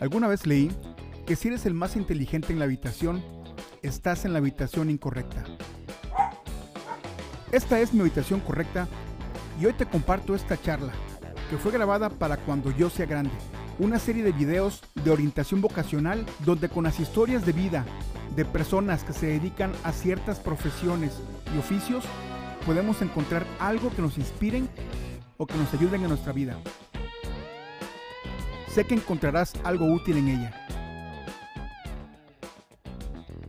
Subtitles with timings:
[0.00, 0.70] Alguna vez leí
[1.26, 3.22] que si eres el más inteligente en la habitación,
[3.82, 5.44] estás en la habitación incorrecta.
[7.52, 8.88] Esta es mi habitación correcta
[9.60, 10.92] y hoy te comparto esta charla,
[11.50, 13.34] que fue grabada para cuando yo sea grande.
[13.78, 17.84] Una serie de videos de orientación vocacional donde con las historias de vida
[18.34, 21.12] de personas que se dedican a ciertas profesiones
[21.54, 22.04] y oficios,
[22.64, 24.68] podemos encontrar algo que nos inspiren
[25.36, 26.56] o que nos ayuden en nuestra vida.
[28.72, 30.66] Sé que encontrarás algo útil en ella.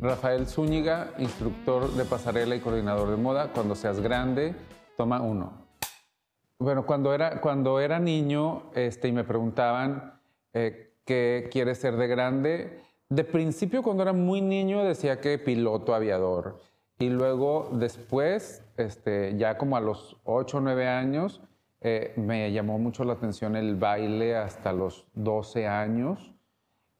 [0.01, 3.51] Rafael Zúñiga, instructor de pasarela y coordinador de moda.
[3.53, 4.55] Cuando seas grande,
[4.97, 5.53] toma uno.
[6.57, 10.19] Bueno, cuando era, cuando era niño este, y me preguntaban
[10.53, 15.93] eh, qué quieres ser de grande, de principio cuando era muy niño decía que piloto
[15.93, 16.59] aviador.
[16.97, 21.41] Y luego después, este, ya como a los 8 o 9 años,
[21.81, 26.33] eh, me llamó mucho la atención el baile hasta los 12 años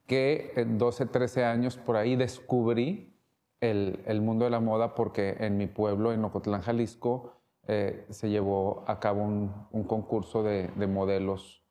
[0.08, 3.16] que en 12, 13 años por ahí descubrí
[3.62, 8.30] el, el, mundo de la moda porque en mi pueblo, en Ocotlán, Jalisco, eh, se
[8.30, 11.64] llevó a cabo un, un concurso de, de modelos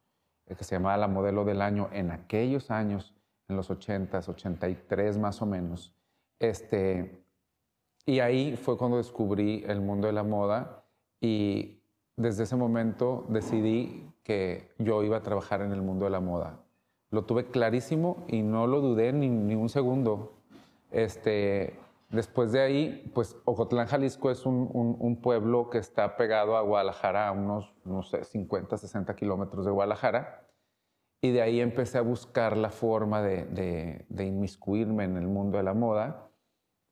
[0.46, 3.14] eh, que se llamaba la modelo del año en aquellos años,
[3.48, 5.94] en los 80, 83 más o menos.
[6.38, 7.24] Este,
[8.06, 10.84] y ahí fue cuando descubrí el mundo de la moda
[11.20, 11.79] y
[12.16, 16.60] desde ese momento decidí que yo iba a trabajar en el mundo de la moda
[17.10, 20.32] lo tuve clarísimo y no lo dudé ni, ni un segundo.
[20.90, 26.62] Este, después de ahí, pues Ocotlán, Jalisco es un, un, pueblo que está pegado a
[26.62, 30.46] Guadalajara, a unos, no sé, 50, 60 kilómetros de Guadalajara.
[31.20, 35.58] Y de ahí empecé a buscar la forma de, de, de, inmiscuirme en el mundo
[35.58, 36.29] de la moda.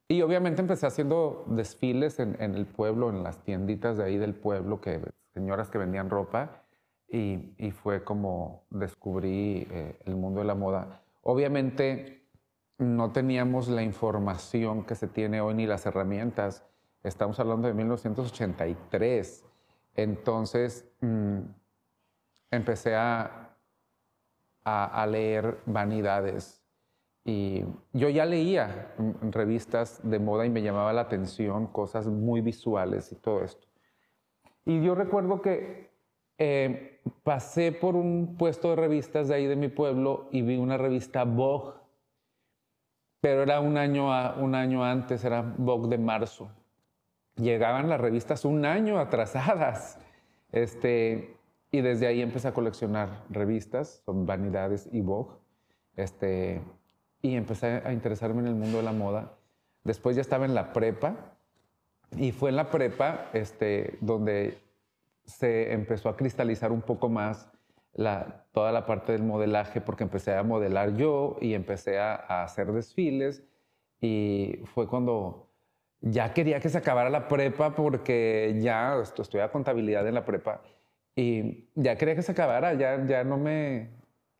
[0.08, 4.34] Y obviamente empecé haciendo desfiles en, en, el pueblo, en las tienditas de ahí del
[4.34, 5.00] pueblo, que,
[5.34, 6.62] señoras que vendían ropa
[7.08, 11.02] y, fue como descubrí eh, el mundo de la moda.
[11.22, 12.26] Obviamente
[12.78, 16.64] no teníamos la información que se tiene hoy ni las herramientas.
[17.02, 19.44] Estamos hablando de 1983.
[19.94, 21.38] Entonces mm,
[22.50, 23.56] empecé a,
[24.64, 26.57] a, a, leer vanidades.
[27.24, 33.12] Y yo ya leía revistas de moda y me llamaba la atención cosas muy visuales
[33.12, 33.68] y todo esto.
[34.64, 35.90] Y yo recuerdo que
[36.38, 40.76] eh, pasé por un puesto de revistas de ahí de mi pueblo y vi una
[40.78, 41.74] revista Vogue,
[43.20, 46.50] pero era un año, un año antes, era Vogue de marzo.
[47.36, 49.98] Llegaban las revistas un año atrasadas.
[50.52, 51.36] Este,
[51.70, 55.34] y desde ahí empecé a coleccionar revistas, son Vanidades y Vogue.
[55.96, 56.62] Este,
[57.22, 59.32] y empecé a interesarme en el mundo de la moda.
[59.84, 61.16] Después ya estaba en la prepa
[62.16, 64.58] y fue en la prepa este, donde
[65.24, 67.48] se empezó a cristalizar un poco más
[67.92, 72.72] la, toda la parte del modelaje porque empecé a modelar yo y empecé a, hacer
[72.72, 73.42] desfiles
[74.00, 75.50] y fue cuando
[76.00, 80.62] ya quería que se acabara la prepa porque ya estudiaba contabilidad en la prepa
[81.16, 83.90] y ya quería que se acabara, ya, ya no, me,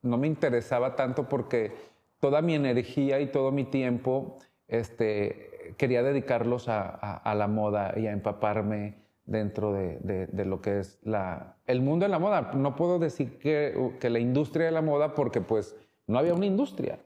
[0.02, 1.72] no me interesaba tanto porque
[2.20, 4.36] toda mi energía y todo mi tiempo
[4.66, 11.56] este, quería dedicarlos a, la moda y a empaparme dentro de, lo que es la,
[11.66, 12.52] el mundo de la moda.
[12.54, 16.46] No puedo decir que, que, la industria de la moda porque pues no había una
[16.46, 16.98] industria.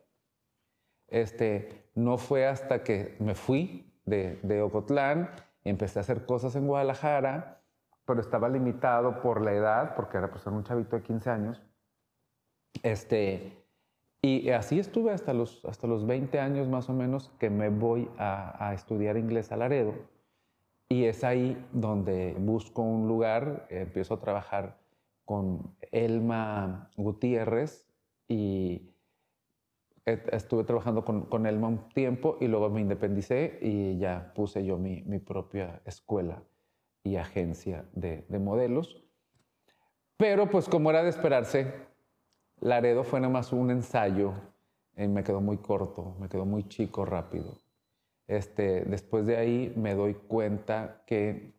[1.08, 5.30] Este, no fue hasta que me fui de, de Ocotlán
[5.64, 7.62] y empecé a hacer cosas en Guadalajara,
[8.06, 11.62] pero estaba limitado por la edad, porque era pues, un chavito de 15 años.
[12.82, 13.61] Este,
[14.22, 18.08] y así estuve hasta los, hasta los 20 años más o menos que me voy
[18.18, 19.94] a, a estudiar inglés a Laredo
[20.92, 24.78] y es ahí donde busco un lugar, empiezo a trabajar
[25.24, 27.88] con Elma Gutiérrez
[28.28, 28.90] y
[30.04, 34.76] estuve trabajando con, con, Elma un tiempo y luego me independicé y ya puse yo
[34.76, 36.42] mi, mi propia escuela
[37.02, 39.02] y agencia de, de, modelos.
[40.18, 41.72] Pero pues como era de esperarse,
[42.62, 44.34] Laredo fue nada más un ensayo
[44.96, 47.58] y me quedó muy corto, me quedó muy chico rápido.
[48.28, 51.54] Este, después de ahí me doy cuenta que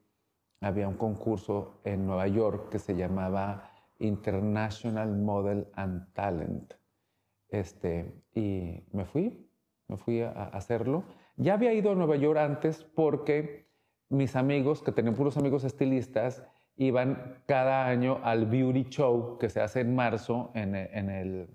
[0.61, 3.69] había un concurso en Nueva York que se llamaba
[3.99, 6.73] International Model and Talent.
[7.49, 9.45] Este, y me fui,
[9.89, 11.03] me fui a, hacerlo.
[11.35, 13.67] Ya había ido a Nueva York antes porque
[14.07, 16.43] mis amigos, que tenían puros amigos estilistas,
[16.77, 21.47] iban cada año al Beauty Show que se hace en marzo en, en el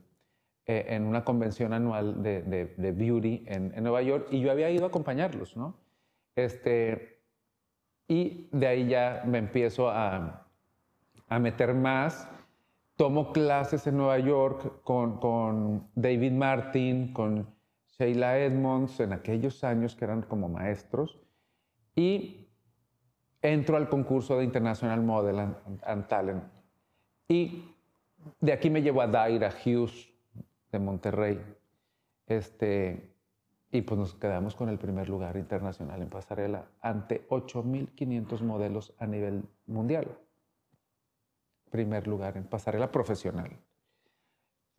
[0.66, 4.70] eh, en una convención anual de, de, beauty en, en, Nueva York y yo había
[4.70, 5.74] ido a acompañarlos, ¿no?
[6.36, 7.22] Este,
[8.06, 10.46] y de ahí ya me empiezo a,
[11.26, 12.28] a meter más
[12.96, 17.48] tomo clases en Nueva York con, con David Martin, con
[17.86, 21.18] Sheila Edmonds, en aquellos años que eran como maestros,
[21.94, 22.47] y
[23.42, 25.38] entro al concurso de International Model
[25.82, 26.44] and, Talent.
[27.28, 27.64] Y
[28.40, 30.12] de aquí me llevo a Daira Hughes
[30.72, 31.40] de Monterrey.
[32.26, 33.14] Este,
[33.70, 39.06] y pues nos quedamos con el primer lugar internacional en pasarela ante 8.500 modelos a
[39.06, 40.18] nivel mundial.
[41.70, 43.50] Primer lugar en pasarela profesional.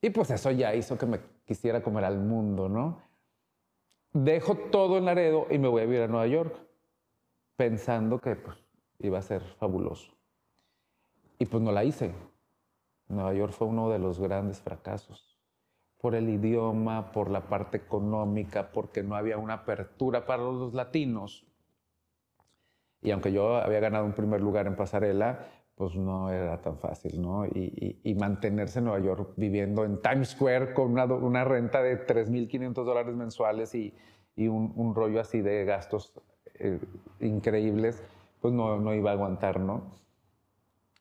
[0.01, 3.01] Y pues eso ya hizo que me quisiera comer al mundo, ¿no?
[4.13, 6.59] Dejo todo en Laredo y me voy a vivir a Nueva York,
[7.59, 8.57] pensando que pues,
[8.99, 10.13] iba a ser fabuloso.
[11.39, 12.13] Y pues no la hice.
[13.09, 15.37] Nueva York fue uno de los grandes fracasos
[15.97, 21.45] por el idioma, por la parte económica, porque no había una apertura para los latinos.
[23.01, 25.45] Y aunque yo había ganado un primer lugar en pasarela,
[25.75, 27.45] pues no era tan fácil, ¿no?
[27.45, 33.15] Y, mantenerse en Nueva York viviendo en Times Square con una, renta de 3.500 dólares
[33.15, 33.93] mensuales y,
[34.37, 36.13] un, rollo así de gastos
[36.59, 36.79] eh,
[37.19, 38.03] increíbles,
[38.41, 39.83] pues no, no iba a aguantar, ¿no?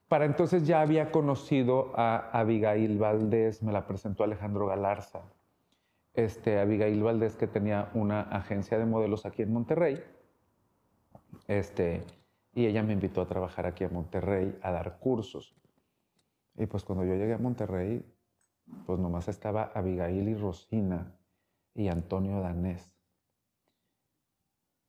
[0.09, 5.21] Para entonces ya había conocido a Abigail Valdés, me la presentó Alejandro Galarza.
[6.15, 10.03] Este, Abigail Valdés que tenía una agencia de modelos aquí en Monterrey.
[11.47, 12.03] Este,
[12.55, 15.55] y ella me invitó a trabajar aquí a Monterrey a dar cursos.
[16.57, 18.05] Y pues cuando yo llegué a Monterrey,
[18.87, 21.15] pues nomás estaba Abigail y Rosina
[21.75, 22.98] y Antonio Danés.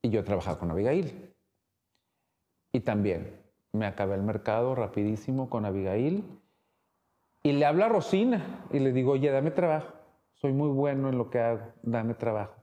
[0.02, 1.34] Y yo trabajaba con Abigail.
[2.72, 3.40] Y también
[3.72, 6.24] me acabé el mercado rapidísimo con Abigail
[7.44, 9.94] y le habla a Rosina y le digo, oye, dame trabajo,
[10.34, 12.56] soy muy bueno en lo que hago, dame trabajo.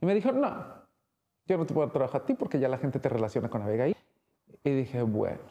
[0.00, 0.64] Y me dijo, no,
[1.46, 3.96] yo no te puedo trabajar a ti porque ya la gente te relaciona con Abigail.
[4.64, 5.42] Y dije, bueno,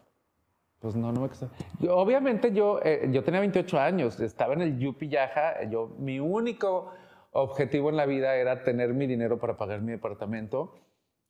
[0.79, 5.07] pues no, no me Obviamente yo, eh, yo tenía 28 años, estaba en el Yupi
[5.07, 6.91] Yaja, yo, mi único
[7.31, 10.73] objetivo en la vida era tener mi dinero para pagar mi departamento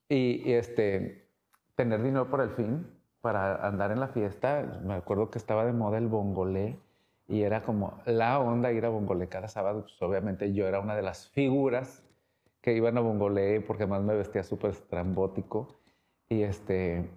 [0.09, 1.29] y, y este,
[1.75, 2.87] tener dinero para el fin
[3.23, 4.81] para andar en la fiesta.
[4.83, 6.77] Me acuerdo que estaba de moda el bongolé
[7.27, 9.83] y era como la onda ir a bongolé cada sábado.
[9.83, 12.03] Pues obviamente yo era una de las figuras
[12.59, 15.79] que iban a bongolé porque más me vestía súper estrambótico
[16.27, 17.09] y este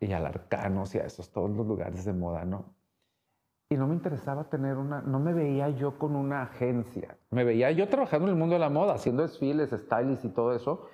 [0.00, 2.66] y al arcanos y a esos todos los lugares de moda, ¿no?
[3.70, 7.18] Y no me interesaba tener una, no me veía yo con una agencia.
[7.30, 10.54] Me veía yo trabajando en el mundo de la moda, haciendo desfiles, stylists y todo
[10.54, 10.88] eso,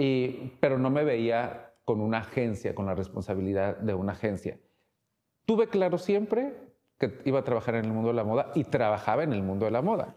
[0.00, 4.58] y, pero no me veía con una agencia, con la responsabilidad de una agencia.
[5.44, 6.54] Tuve claro siempre
[6.98, 9.66] que iba a trabajar en el mundo de la moda y trabajaba en el mundo
[9.66, 10.16] de la moda.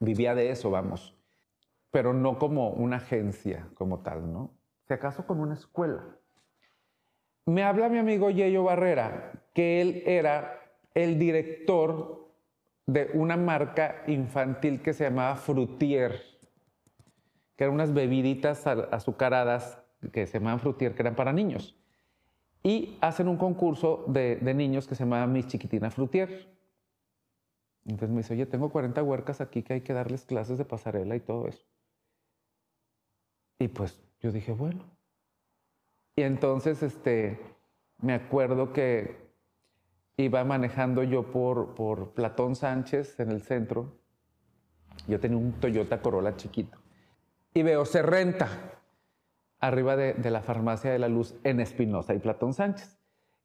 [0.00, 1.16] Vivía de eso, vamos,
[1.92, 4.50] pero no como una agencia como tal, ¿no?
[4.88, 6.04] Si acaso con una escuela.
[7.44, 10.60] Me habla mi amigo Yeyo Barrera que él era
[10.92, 12.32] el director
[12.86, 16.35] de una marca infantil que se llamaba Frutier,
[17.56, 19.82] que eran unas bebiditas azucaradas
[20.12, 21.76] que se llaman Frutier, que eran para niños.
[22.62, 26.54] Y hacen un concurso de, niños que se llama Mis Chiquitina Frutier.
[27.84, 31.16] Entonces me dice, oye, tengo 40 huercas aquí que hay que darles clases de pasarela
[31.16, 31.64] y todo eso.
[33.58, 34.84] Y pues yo dije, bueno.
[36.16, 37.38] Y entonces este,
[38.00, 39.16] me acuerdo que
[40.16, 43.98] iba manejando yo por, por Platón Sánchez en el centro.
[45.06, 46.85] Yo tenía un Toyota Corolla chiquito.
[47.56, 48.50] Y veo, se renta
[49.60, 52.98] arriba de, la farmacia de la luz en Espinosa y Platón Sánchez.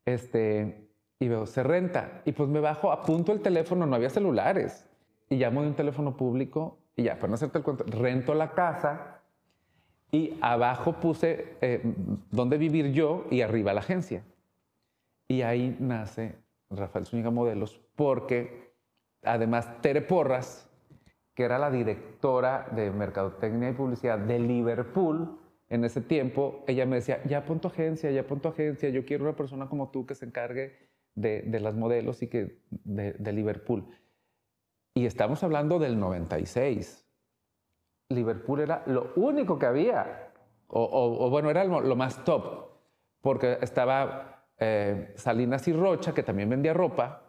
[0.04, 2.22] Este, y veo, se renta.
[2.26, 4.86] Y pues me bajo, apunto el teléfono, no había celulares.
[5.30, 8.52] Y llamo de un teléfono público y ya, para no hacerte el cuento, rento la
[8.52, 9.22] casa
[10.12, 11.82] y abajo puse eh,
[12.32, 14.26] dónde vivir yo y arriba la agencia.
[15.30, 16.36] Y ahí nace
[16.70, 18.74] Rafael Zúñiga Modelos porque
[19.24, 20.70] además Tere Porras,
[21.42, 26.98] que era la directora de Mercadotecnia y Publicidad de Liverpool, en ese tiempo, ella me
[26.98, 30.06] decía, ya pon tu agencia, ya pon tu agencia, yo quiero una persona como tú
[30.06, 30.78] que se encargue
[31.16, 33.88] de, las modelos y que de, Liverpool.
[34.94, 37.10] Y estamos hablando del 96.
[38.10, 40.32] Liverpool era lo único que había,
[40.68, 42.70] o, bueno, era lo, más top,
[43.20, 47.24] porque estaba eh, Salinas y Rocha, que también vendía ropa,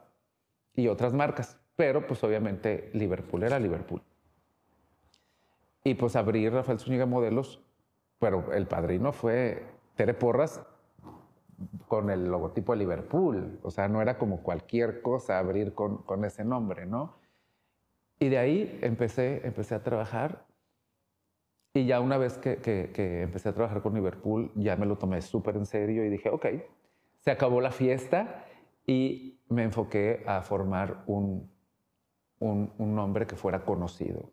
[0.74, 4.02] y otras marcas, pero pues obviamente Liverpool era Liverpool.
[5.84, 7.60] Y pues abrir Rafael Zúñiga Modelos
[8.22, 10.64] pero el padrino fue Tere Porras
[11.88, 13.58] con el logotipo de Liverpool.
[13.64, 17.16] O sea, no era como cualquier cosa abrir con, con ese nombre, ¿no?
[18.20, 20.46] Y de ahí empecé, empecé a trabajar.
[21.74, 25.20] Y ya una vez que, que, empecé a trabajar con Liverpool, ya me lo tomé
[25.20, 26.46] súper en serio y dije, ok,
[27.18, 28.44] se acabó la fiesta
[28.86, 31.50] y me enfoqué a formar un,
[32.42, 34.32] un, nombre que fuera conocido.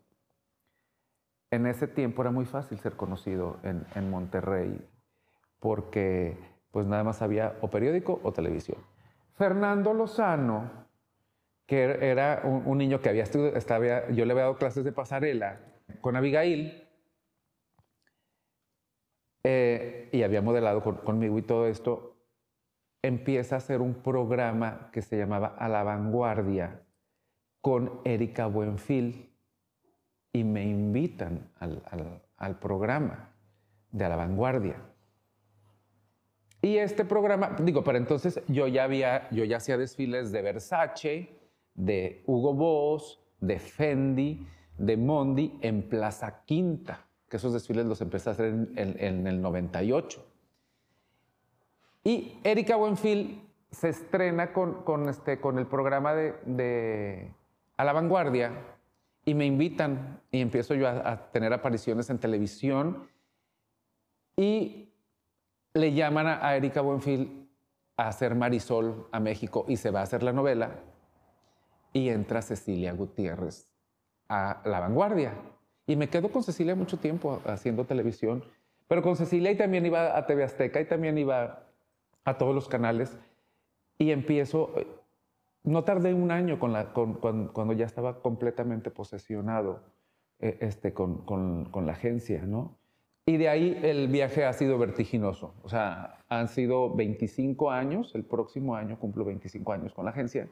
[1.50, 4.80] En ese tiempo era muy fácil ser conocido en, Monterrey
[5.58, 6.36] porque
[6.70, 8.78] pues nada más había o periódico o televisión.
[9.34, 10.70] Fernando Lozano,
[11.66, 15.60] que er, era un, niño que había estudiado, yo le había dado clases de pasarela
[16.00, 16.86] con Abigail,
[19.42, 22.16] eh, y había modelado conmigo y todo esto,
[23.02, 26.82] empieza a hacer un programa que se llamaba A la Vanguardia
[27.60, 29.30] con Erika Buenfil
[30.32, 31.82] y me invitan al,
[32.36, 33.34] al programa
[33.90, 34.76] de A la Vanguardia.
[36.62, 41.40] Y este programa, digo, para entonces yo ya había, yo ya hacía desfiles de Versace,
[41.74, 48.28] de Hugo Boss, de Fendi, de Mondi en Plaza Quinta, que esos desfiles los empecé
[48.30, 50.26] a hacer en, el 98.
[52.04, 57.30] Y Erika Buenfil se estrena con, este, con el programa de,
[57.80, 58.52] A la Vanguardia
[59.24, 63.08] y me invitan y empiezo yo a, a tener apariciones en televisión
[64.36, 64.92] y
[65.72, 67.48] le llaman a, Erika Buenfil
[67.96, 70.80] a hacer Marisol a México y se va a hacer la novela
[71.92, 73.68] y entra Cecilia Gutiérrez
[74.28, 75.34] a La Vanguardia.
[75.86, 78.44] Y me quedo con Cecilia mucho tiempo haciendo televisión,
[78.88, 81.66] pero con Cecilia y también iba a TV Azteca y también iba
[82.24, 83.18] a todos los canales
[83.98, 84.74] y empiezo,
[85.62, 89.82] no tardé un año con la, cuando ya estaba completamente posesionado
[90.38, 92.80] eh, este, con, con la agencia, ¿no?
[93.26, 95.54] Y de ahí el viaje ha sido vertiginoso.
[95.62, 100.48] O sea, han sido 25 años, el próximo año cumplo 25 años con la agencia.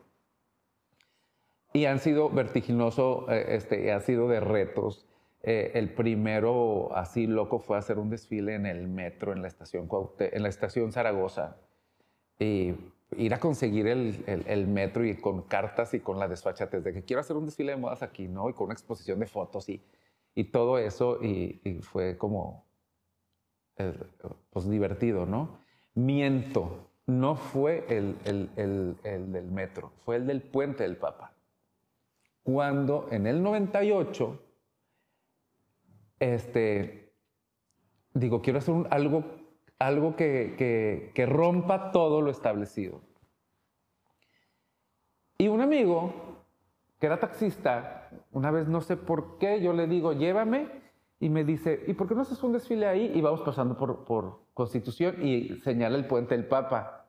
[1.72, 5.06] Y han sido vertiginoso, eh, este, ha sido de retos.
[5.42, 9.88] Eh, el primero así loco fue hacer un desfile en el metro, en la estación,
[10.18, 11.56] en la estación Zaragoza.
[12.38, 12.74] Y
[13.16, 17.20] ir a conseguir el, metro y con cartas y con la desfachatez de que quiero
[17.20, 18.50] hacer un desfile de modas aquí, ¿no?
[18.50, 22.66] Y con una exposición de fotos y todo eso, y, fue como,
[23.76, 23.92] eh,
[24.50, 25.58] pues divertido, ¿no?
[25.94, 31.32] Miento, no fue el, del metro, fue el del puente del Papa.
[32.42, 34.40] Cuando en el 98,
[36.20, 37.14] este,
[38.14, 39.24] digo, quiero hacer algo,
[39.78, 43.00] algo que, que, rompa todo lo establecido.
[45.38, 46.12] Y un amigo
[46.98, 50.68] que era taxista, una vez no sé por qué, yo le digo, llévame,
[51.20, 53.12] y me dice, ¿y por qué no haces un desfile ahí?
[53.14, 57.06] Y vamos pasando por, por Constitución y señala el puente del Papa.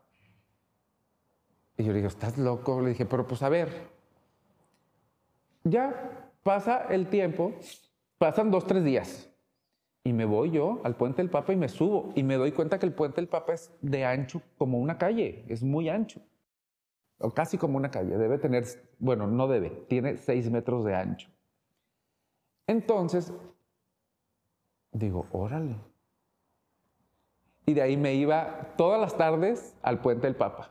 [1.78, 2.82] Y yo le digo, ¿estás loco?
[2.82, 3.88] Le dije, pero pues a ver,
[5.64, 7.54] ya pasa el tiempo,
[8.18, 9.28] pasan dos, tres días.
[10.10, 12.10] Y me voy yo al puente del Papa y me subo.
[12.16, 15.46] Y me doy cuenta que el puente del Papa es de ancho como una calle,
[15.48, 16.20] es muy ancho
[17.20, 18.66] o casi como una calle, debe tener,
[18.98, 21.30] bueno, no debe, tiene seis metros de ancho.
[22.66, 23.34] Entonces,
[24.92, 25.75] digo, órale.
[27.66, 30.70] Y de ahí me iba todas las tardes al puente del Papa,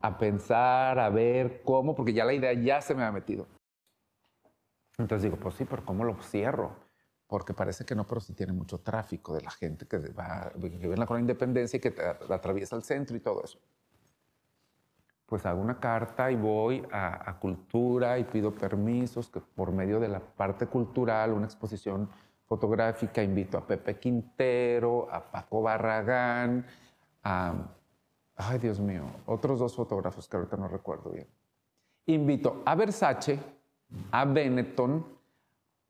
[0.00, 3.46] a pensar, a ver cómo, porque ya la idea ya se me ha metido.
[4.96, 6.72] Entonces digo, pues sí, pero ¿cómo lo cierro?
[7.26, 10.68] Porque parece que no, pero sí tiene mucho tráfico de la gente que, va, que
[10.68, 11.94] vive en la Independencia y que
[12.30, 13.58] atraviesa el centro y todo eso
[15.26, 20.08] pues hago una carta y voy a, cultura y pido permisos, que por medio de
[20.08, 22.08] la parte cultural, una exposición
[22.46, 26.64] fotográfica, invito a Pepe Quintero, a Paco Barragán,
[27.22, 27.52] a,
[28.36, 31.26] ay Dios mío, otros dos fotógrafos que ahorita no recuerdo bien.
[32.06, 33.40] Invito a Versace,
[34.12, 35.04] a Benetton,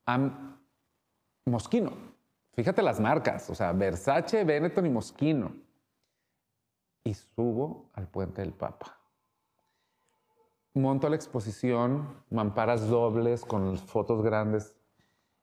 [0.06, 0.56] a
[1.46, 1.92] Moschino.
[2.52, 5.52] Fíjate las marcas, o sea, Versace, Benetton y Moschino.
[7.04, 8.98] Y subo al puente del Papa
[10.74, 14.74] monto la exposición, mamparas dobles con fotos grandes.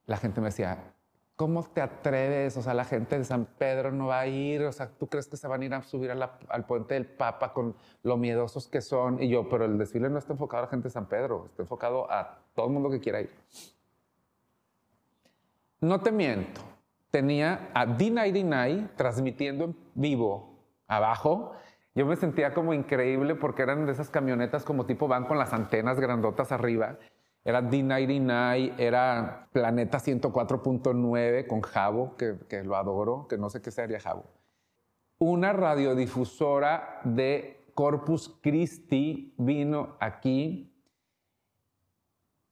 [0.06, 0.94] La gente me decía,
[1.38, 2.58] ¿cómo te atreves?
[2.58, 4.64] O sea, la gente de San Pedro no va a ir.
[4.64, 7.54] O sea, ¿tú crees que se van a ir a subir al puente del Papa
[7.54, 9.24] con lo miedosos que son?
[9.24, 11.62] Y yo, pero el desfile no está enfocado a la gente de San Pedro, está
[11.64, 13.32] enfocado a todo el mundo que quiera ir.
[15.82, 16.62] No te miento,
[17.10, 20.56] tenía a D99 transmitiendo en vivo
[20.88, 21.54] abajo
[21.94, 25.52] yo me sentía como increíble porque eran de esas camionetas como tipo van con las
[25.52, 26.98] antenas grandotas arriba.
[27.44, 34.00] Era D99, era Planeta 104.9 con Jabo, que, lo adoro, que no sé qué sería
[34.00, 34.26] Jabo.
[35.18, 40.72] Una radiodifusora de Corpus Christi vino aquí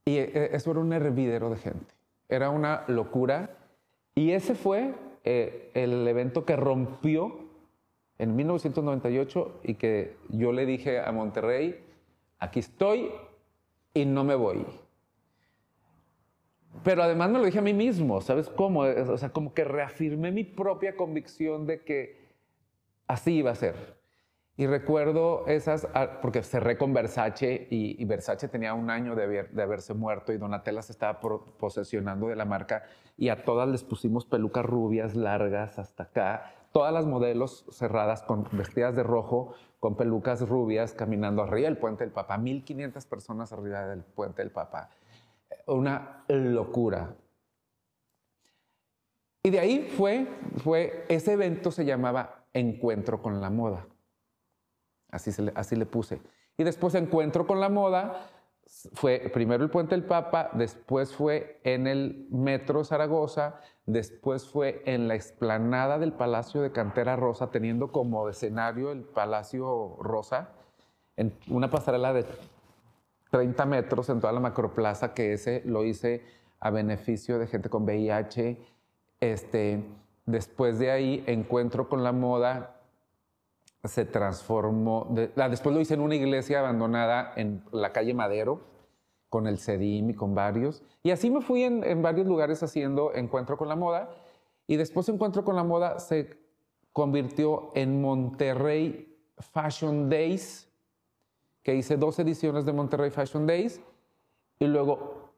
[0.04, 1.94] y e, eso era un hervidero de gente.
[2.30, 3.50] Era una locura.
[4.14, 4.94] Y ese fue
[5.24, 7.50] eh, el evento que rompió
[8.18, 11.82] en 1998 y que yo le dije a Monterrey,
[12.38, 13.10] aquí estoy
[13.92, 14.64] y no me voy.
[16.84, 18.80] Pero además me lo dije a mí mismo, ¿sabes cómo?
[18.80, 22.28] O sea, como que reafirmé mi propia convicción de que
[23.06, 23.99] así iba a ser.
[24.60, 29.94] Y recuerdo esas, ah, porque cerré con Versace y, Versace tenía un año de, haberse
[29.94, 32.82] muerto y Donatella se estaba posesionando de la marca
[33.16, 36.52] y a todas les pusimos pelucas rubias largas hasta acá.
[36.72, 42.04] Todas las modelos cerradas, con, vestidas de rojo, con pelucas rubias, caminando arriba del puente
[42.04, 42.36] del Papa.
[42.36, 44.90] 1500 personas arriba del puente del Papa.
[45.68, 47.16] Una locura.
[49.42, 53.86] Y de ahí fue, fue, ese evento se llamaba Encuentro con la Moda.
[55.10, 56.20] Así, le, puse.
[56.56, 58.28] Y después encuentro con la moda,
[58.94, 65.08] fue primero el Puente del Papa, después fue en el Metro Zaragoza, después fue en
[65.08, 70.50] la explanada del Palacio de Cantera Rosa, teniendo como escenario el Palacio Rosa,
[71.16, 72.24] en una pasarela de
[73.30, 76.24] 30 metros en toda la macroplaza, que ese lo hice
[76.60, 78.58] a beneficio de gente con VIH.
[79.18, 79.84] Este,
[80.26, 82.79] después de ahí encuentro con la moda
[83.84, 88.60] se transformó, después lo hice en una iglesia abandonada en la calle Madero,
[89.30, 90.82] con el CEDIM y con varios.
[91.02, 94.10] Y así me fui en, varios lugares haciendo encuentro con la moda.
[94.66, 96.36] Y después encuentro con la moda se
[96.92, 100.68] convirtió en Monterrey Fashion Days,
[101.62, 103.80] que hice dos ediciones de Monterrey Fashion Days.
[104.58, 105.30] Y luego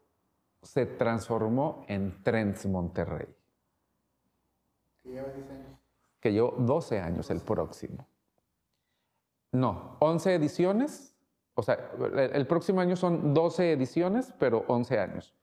[0.62, 3.28] se transformó en Trends Monterrey.
[5.02, 5.78] ¿Que lleva 10 años?
[6.20, 8.06] Que yo 12 años el próximo.
[9.52, 11.14] No, 11 ediciones.
[11.54, 11.90] O sea,
[12.32, 15.34] el próximo año son 12 ediciones, pero 11 años.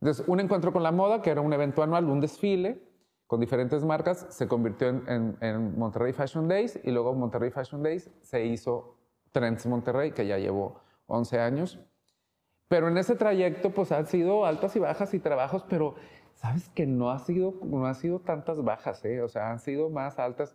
[0.00, 2.80] Entonces, un encuentro con la moda, que era un evento anual, un desfile
[3.26, 8.44] con diferentes marcas, se convirtió en, Monterrey Fashion Days y luego Monterrey Fashion Days se
[8.44, 8.96] hizo
[9.32, 11.80] Trends Monterrey, que ya llevó 11 años.
[12.68, 15.94] Pero en ese trayecto, pues han sido altas y bajas y trabajos, pero
[16.34, 19.22] sabes que no ha sido, no ha sido tantas bajas, ¿eh?
[19.22, 20.54] o sea, han sido más altas.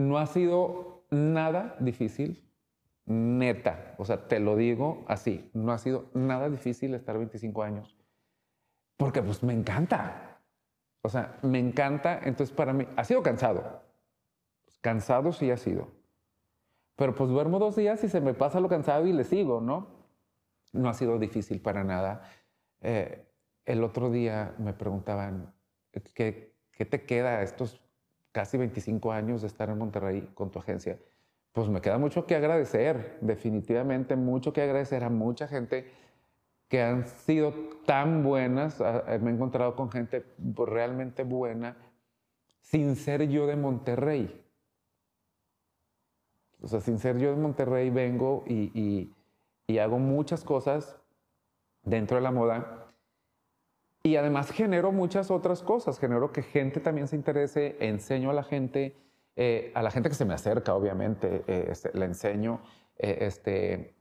[0.00, 2.42] No ha sido nada difícil,
[3.04, 7.98] neta, o sea, te lo digo así, no ha sido nada difícil estar 25 años,
[8.96, 10.40] porque pues me encanta,
[11.02, 13.82] o sea, me encanta, entonces para mí, ha sido cansado,
[14.80, 15.88] cansado sí ha sido,
[16.96, 19.86] pero pues duermo dos días y se me pasa lo cansado y le sigo, ¿no?
[20.72, 22.22] No ha sido difícil para nada.
[22.80, 23.26] Eh,
[23.66, 25.52] el otro día me preguntaban,
[26.14, 27.89] ¿qué, ¿qué te queda estos
[28.32, 30.98] casi 25 años de estar en Monterrey con tu agencia,
[31.52, 35.90] pues me queda mucho que agradecer, definitivamente mucho que agradecer a mucha gente
[36.68, 37.52] que han sido
[37.84, 38.80] tan buenas.
[38.80, 40.24] Ah, eh, me he encontrado con gente
[40.56, 41.76] realmente buena
[42.60, 44.44] sin ser yo de Monterrey.
[46.60, 49.10] O sea, sin ser yo de Monterrey vengo y,
[49.66, 50.96] y hago muchas cosas
[51.82, 52.89] dentro de la moda
[54.02, 58.42] y además genero muchas otras cosas, genero que gente también se interese, enseño a la
[58.42, 58.96] gente,
[59.36, 62.60] eh, a la gente que se me acerca, obviamente, eh, este, le enseño
[62.96, 63.94] eh, este,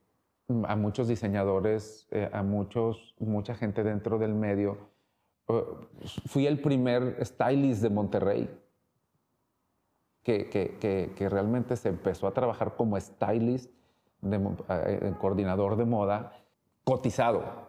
[0.64, 4.78] a muchos diseñadores, a muchos, mucha gente dentro del medio.
[6.28, 8.50] fui el primer stylist de Monterrey,
[10.24, 13.72] que, que, realmente se empezó a trabajar como stylist,
[15.20, 16.34] coordinador de moda,
[16.84, 17.69] cotizado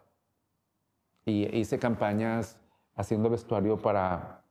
[1.25, 2.59] y hice campañas
[2.95, 4.43] haciendo vestuario para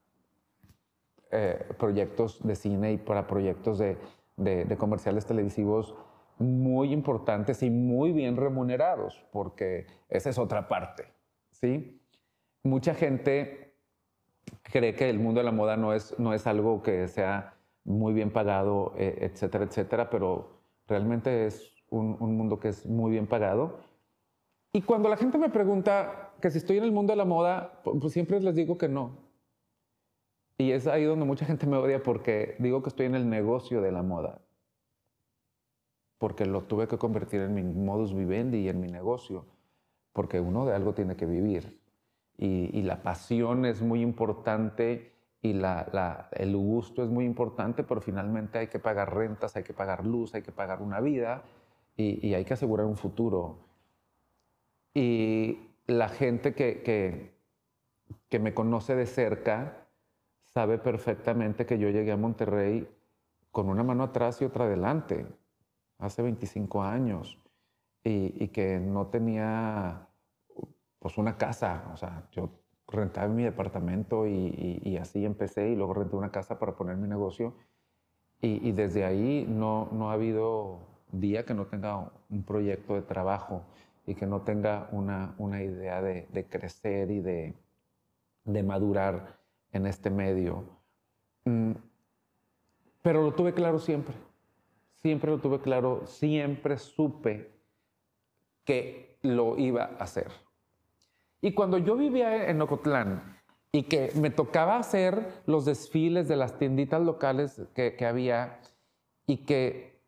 [1.30, 3.96] eh, proyectos de cine y para proyectos de,
[4.36, 5.94] de, comerciales televisivos
[6.38, 11.04] muy importantes y muy bien remunerados, porque esa es otra parte,
[11.50, 12.00] ¿sí?
[12.64, 13.74] Mucha gente
[14.62, 17.54] cree que el mundo de la moda no es, no es algo que sea
[17.84, 23.12] muy bien pagado, eh, etcétera, etcétera, pero realmente es un, un mundo que es muy
[23.12, 23.78] bien pagado.
[24.72, 27.80] Y cuando la gente me pregunta, que si estoy en el mundo de la moda,
[27.82, 29.30] pues siempre les digo que no.
[30.60, 33.80] Y es ahí donde mucha gente me odia porque digo que estoy en el negocio
[33.80, 34.42] de la moda.
[36.18, 39.46] Porque lo tuve que convertir en mi modus vivendi y en mi negocio.
[40.12, 41.80] Porque uno de algo tiene que vivir.
[42.36, 48.58] Y, la pasión es muy importante y la, el gusto es muy importante, pero finalmente
[48.58, 51.42] hay que pagar rentas, hay que pagar luz, hay que pagar una vida
[51.96, 53.58] y, y hay que asegurar un futuro.
[54.94, 56.82] Y la gente que,
[58.28, 59.86] que, me conoce de cerca
[60.44, 62.88] sabe perfectamente que yo llegué a Monterrey
[63.50, 65.26] con una mano atrás y otra adelante,
[65.98, 67.38] hace 25 años,
[68.04, 70.08] y, que no tenía
[70.98, 72.50] pues una casa, o sea, yo
[72.88, 77.54] rentaba mi departamento y, así empecé y luego renté una casa para poner mi negocio.
[78.40, 80.80] Y, desde ahí no, no ha habido
[81.12, 83.64] día que no tenga un proyecto de trabajo
[84.06, 87.54] y que no tenga una, una idea de, crecer y de,
[88.44, 89.38] de, madurar
[89.72, 90.64] en este medio.
[91.44, 91.72] Mm,
[93.02, 94.14] pero lo tuve claro siempre,
[94.94, 97.50] siempre lo tuve claro, siempre supe
[98.64, 100.30] que lo iba a hacer.
[101.40, 103.38] Y cuando yo vivía en Ocotlán
[103.72, 108.60] y que me tocaba hacer los desfiles de las tienditas locales que había
[109.26, 109.99] y que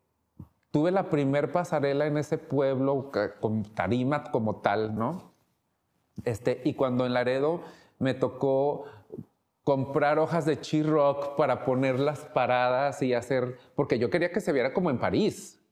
[0.73, 5.31] tuve la primer pasarela en ese pueblo con tarima como tal, ¿no?
[6.25, 7.61] Este, y cuando en Laredo
[7.99, 8.85] me tocó
[9.63, 14.51] comprar hojas de rock para poner las paradas y hacer, porque yo quería que se
[14.51, 15.63] viera como en París.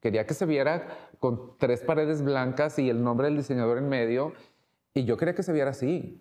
[0.00, 0.88] Quería que se viera
[1.20, 4.32] con tres paredes blancas y el nombre del diseñador en medio.
[4.92, 6.20] Y yo quería que se viera así.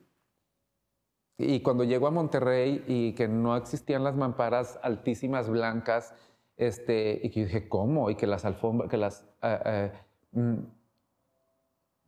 [1.40, 6.14] Y cuando llego a Monterrey y que no existían las mamparas altísimas blancas,
[6.58, 8.10] este, y que dije, ¿cómo?
[8.10, 9.92] Y que las alfombras, que las eh, eh,
[10.32, 10.58] mm,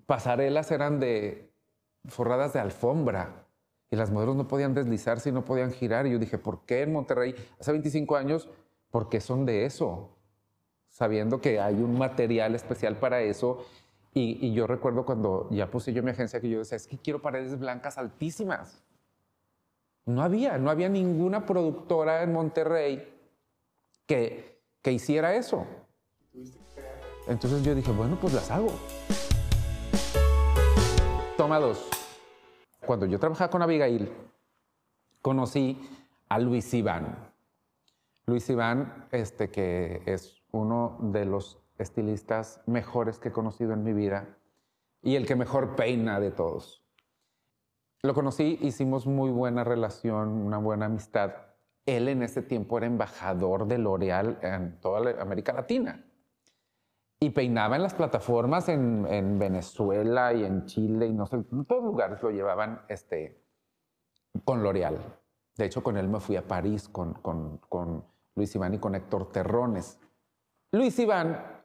[0.05, 1.51] pasarelas eran de
[2.05, 3.45] forradas de alfombra
[3.91, 6.07] y las modelos no podían deslizarse y no podían girar.
[6.07, 8.49] Y yo dije, ¿por qué en Monterrey hace 25 años?
[8.89, 10.09] ¿Por qué son de eso?
[10.89, 13.65] Sabiendo que hay un material especial para eso.
[14.13, 16.97] Y, y yo recuerdo cuando ya puse yo mi agencia que yo decía, es que
[16.97, 18.83] quiero paredes blancas altísimas.
[20.05, 23.18] No había, no había ninguna productora en Monterrey
[24.09, 25.67] que, que hiciera eso.
[27.27, 28.71] Entonces yo dije, bueno, pues las hago.
[31.37, 31.87] Toma dos.
[32.87, 34.11] Cuando yo trabajaba con Abigail,
[35.21, 35.87] conocí
[36.27, 37.31] a Luis Iván.
[38.25, 43.93] Luis Iván, este, que es uno de los estilistas mejores que he conocido en mi
[43.93, 44.39] vida
[45.03, 46.83] y el que mejor peina de todos.
[48.01, 51.48] Lo conocí, hicimos muy buena relación, una buena amistad
[51.97, 56.05] él en ese tiempo era embajador de L'Oreal en toda América Latina.
[57.19, 61.83] Y peinaba en las plataformas en, Venezuela y en Chile y no sé, en todos
[61.83, 63.43] lugares lo llevaban este,
[64.45, 64.97] con L'Oreal.
[65.57, 68.95] De hecho, con él me fui a París con, con, con Luis Iván y con
[68.95, 69.99] Héctor Terrones.
[70.71, 71.59] Luis Iván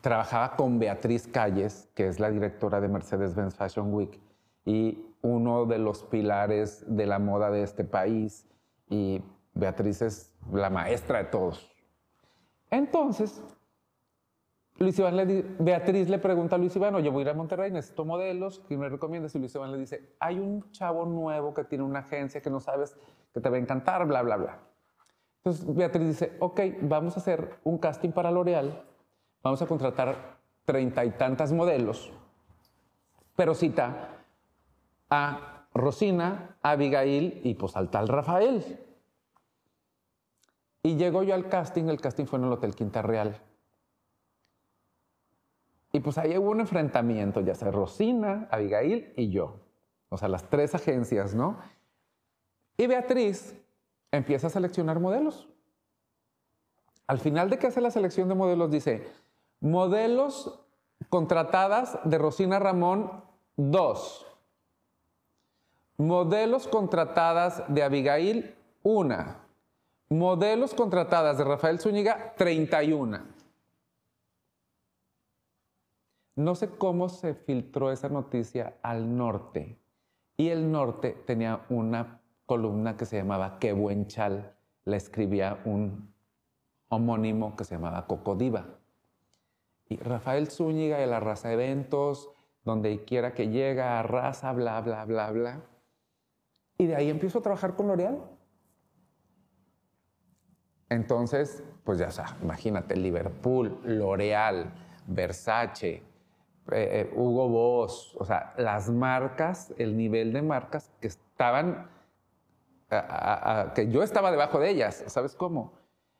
[0.00, 4.20] trabajaba con Beatriz Calles, que es la directora de Mercedes-Benz Fashion Week,
[4.66, 8.46] y uno de los pilares de la moda de este país
[8.90, 9.22] y
[9.54, 11.72] Beatriz es la maestra de todos.
[12.70, 13.42] Entonces,
[14.78, 18.04] Luis le Beatriz le pregunta a Luis Iván, oye, voy a ir a Monterrey, necesito
[18.04, 19.34] modelos, ¿qué me recomiendas?
[19.34, 22.60] Y Luis Iván le dice, hay un chavo nuevo que tiene una agencia que no
[22.60, 22.96] sabes
[23.32, 24.58] que te va a encantar, bla, bla, bla.
[25.38, 28.84] Entonces Beatriz dice, ok, vamos a hacer un casting para L'Oreal,
[29.42, 32.12] vamos a contratar treinta y tantas modelos,
[33.36, 34.15] pero cita
[35.10, 38.80] a Rosina, a Abigail y pues al tal Rafael.
[40.82, 43.40] Y llego yo al casting, el casting fue en el Hotel Quinta Real.
[45.92, 49.60] Y pues ahí hubo un enfrentamiento, ya sea Rosina, Abigail y yo.
[50.08, 51.58] O sea, las tres agencias, ¿no?
[52.76, 53.54] Y Beatriz
[54.12, 55.48] empieza a seleccionar modelos.
[57.06, 59.08] Al final de que hace la selección de modelos dice,
[59.60, 60.60] modelos
[61.08, 63.24] contratadas de Rosina Ramón,
[63.56, 64.25] dos.
[65.98, 69.38] Modelos contratadas de Abigail, una.
[70.10, 73.18] Modelos contratadas de Rafael Zúñiga, 31.
[76.36, 79.78] No sé cómo se filtró esa noticia al norte.
[80.36, 84.54] Y el norte tenía una columna que se llamaba Qué buen chal.
[84.84, 86.12] La escribía un
[86.88, 88.66] homónimo que se llamaba Cocodiva.
[89.88, 92.28] Y Rafael Zúñiga de la raza eventos,
[92.64, 95.62] donde quiera que llega, arrasa, bla, bla, bla, bla.
[96.78, 98.18] Y de ahí empiezo a trabajar con L'Oreal.
[100.88, 104.72] Entonces, pues ya sea, imagínate, Liverpool, L'Oreal,
[105.06, 106.02] Versace, eh,
[106.72, 111.88] eh, Hugo Boss, o sea, las marcas, el nivel de marcas que estaban,
[113.74, 115.72] que yo estaba debajo de ellas, ¿sabes cómo?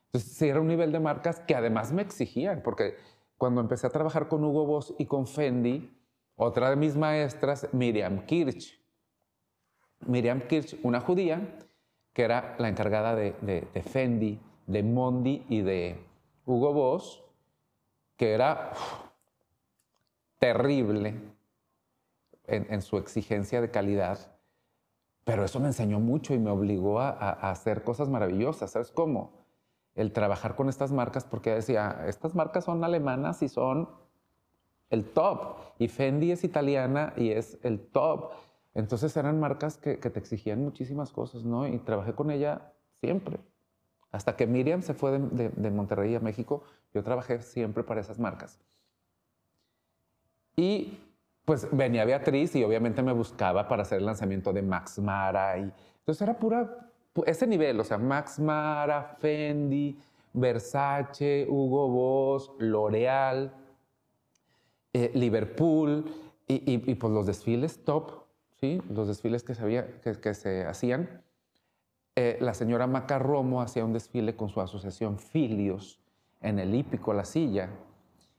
[0.07, 2.95] Entonces, sí, era un nivel de marcas que además me exigían, porque
[3.37, 5.93] cuando empecé a trabajar con Hugo Boss y con Fendi,
[6.35, 8.76] otra de mis maestras, Miriam Kirch,
[10.05, 11.59] Miriam Kirch, una judía,
[12.13, 15.99] que era la encargada de, Fendi, de Mondi y de
[16.45, 17.23] Hugo Boss,
[18.15, 18.71] que era
[20.39, 21.15] terrible
[22.45, 24.19] en, su exigencia de calidad,
[25.23, 28.71] pero eso me enseñó mucho y me obligó a, a, hacer cosas maravillosas.
[28.71, 29.45] ¿Sabes cómo?
[29.93, 33.89] El trabajar con estas marcas, porque decía, estas marcas son alemanas y son
[34.89, 38.31] el top, y Fendi es italiana y es el top.
[38.77, 41.67] Entonces eran marcas que, te exigían muchísimas cosas, ¿no?
[41.67, 43.39] Y trabajé con ella siempre,
[44.11, 46.63] Hasta que Miriam se fue de, Monterrey a México,
[46.93, 48.59] yo trabajé siempre para esas marcas.
[50.55, 50.99] Y
[51.43, 55.57] pues venía Beatriz y obviamente me buscaba para hacer el lanzamiento de Max Mara.
[55.57, 56.91] Y, entonces era pura,
[57.25, 59.97] ese nivel, o sea, Max Mara, Fendi,
[60.33, 63.51] Versace, Hugo Boss, L'Oreal,
[64.93, 66.05] eh, Liverpool
[66.47, 68.26] y, pues los desfiles top,
[68.59, 68.81] ¿sí?
[68.89, 69.85] los desfiles que se,
[70.21, 71.23] que, se hacían.
[72.15, 75.99] Eh, la señora Macarromo hacía un desfile con su asociación Filios
[76.41, 77.69] en el hípico La Silla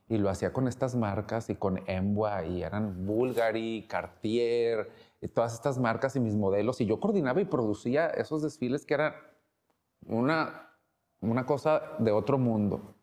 [0.08, 5.54] y lo hacía con estas marcas y con Embwa y eran Bulgari, Cartier, y todas
[5.54, 9.14] estas marcas y mis modelos y yo coordinaba y producía esos desfiles que eran
[10.06, 10.70] una,
[11.20, 12.94] una cosa de otro mundo.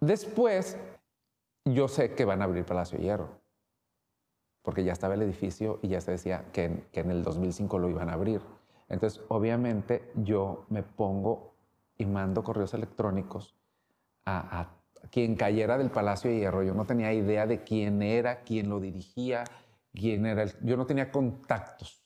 [0.00, 0.76] Después,
[1.64, 3.37] yo sé que van a abrir Palacio Hierro,
[4.68, 7.78] porque ya estaba el edificio y ya se decía que en, que en el 2005
[7.78, 8.42] lo iban a abrir.
[8.90, 11.54] Entonces, obviamente, yo me pongo
[11.96, 13.56] y mando correos electrónicos
[14.26, 14.68] a,
[15.10, 16.62] quien cayera del Palacio de Hierro.
[16.62, 19.44] Yo no tenía idea de quién era, quién lo dirigía,
[19.94, 20.42] quién era.
[20.42, 20.52] El...
[20.60, 22.02] Yo no tenía contactos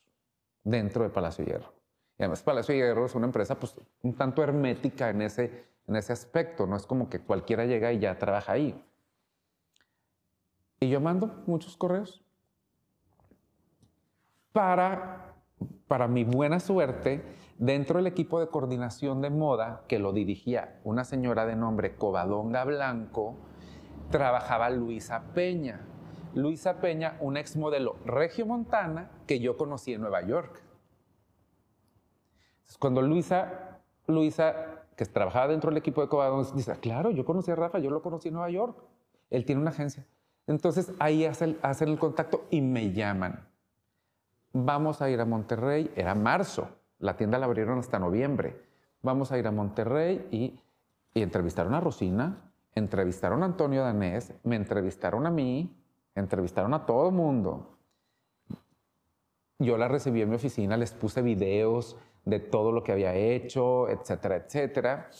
[0.62, 1.72] dentro del Palacio de Hierro.
[2.16, 5.96] Y además, Palacio de Hierro es una empresa pues, un tanto hermética en ese, en
[5.96, 6.68] ese aspecto.
[6.68, 8.80] No es como que cualquiera llega y ya trabaja ahí.
[10.78, 12.22] Y yo mando muchos correos
[14.52, 15.34] para,
[15.88, 17.22] para mi buena suerte,
[17.62, 22.64] Dentro del equipo de coordinación de moda, que lo dirigía una señora de nombre Covadonga
[22.64, 23.36] Blanco,
[24.10, 25.86] trabajaba Luisa Peña.
[26.34, 30.60] Luisa Peña, una exmodelo regiomontana que yo conocí en Nueva York.
[32.80, 37.54] cuando Luisa, Luisa, que trabajaba dentro del equipo de Covadonga, dice, claro, yo conocí a
[37.54, 38.76] Rafa, yo lo conocí en Nueva York.
[39.30, 40.04] Él tiene una agencia.
[40.48, 43.51] Entonces ahí hacen, hacen el contacto y me llaman.
[44.52, 46.68] Vamos a ir a Monterrey, era marzo
[47.02, 48.56] la tienda la abrieron hasta noviembre.
[49.02, 50.60] Vamos a ir a Monterrey y,
[51.20, 55.76] entrevistaron a Rosina, entrevistaron a Antonio Danés, me entrevistaron a mí,
[56.14, 57.76] entrevistaron a todo el mundo.
[59.58, 63.88] Yo la recibí en mi oficina, les puse videos de todo lo que había hecho,
[63.88, 65.10] etcétera, etcétera.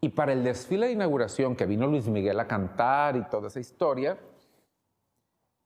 [0.00, 3.58] Y para el desfile de inauguración, que vino Luis Miguel a cantar y toda esa
[3.58, 4.18] historia,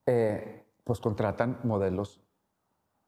[0.07, 2.21] eh, pues contratan modelos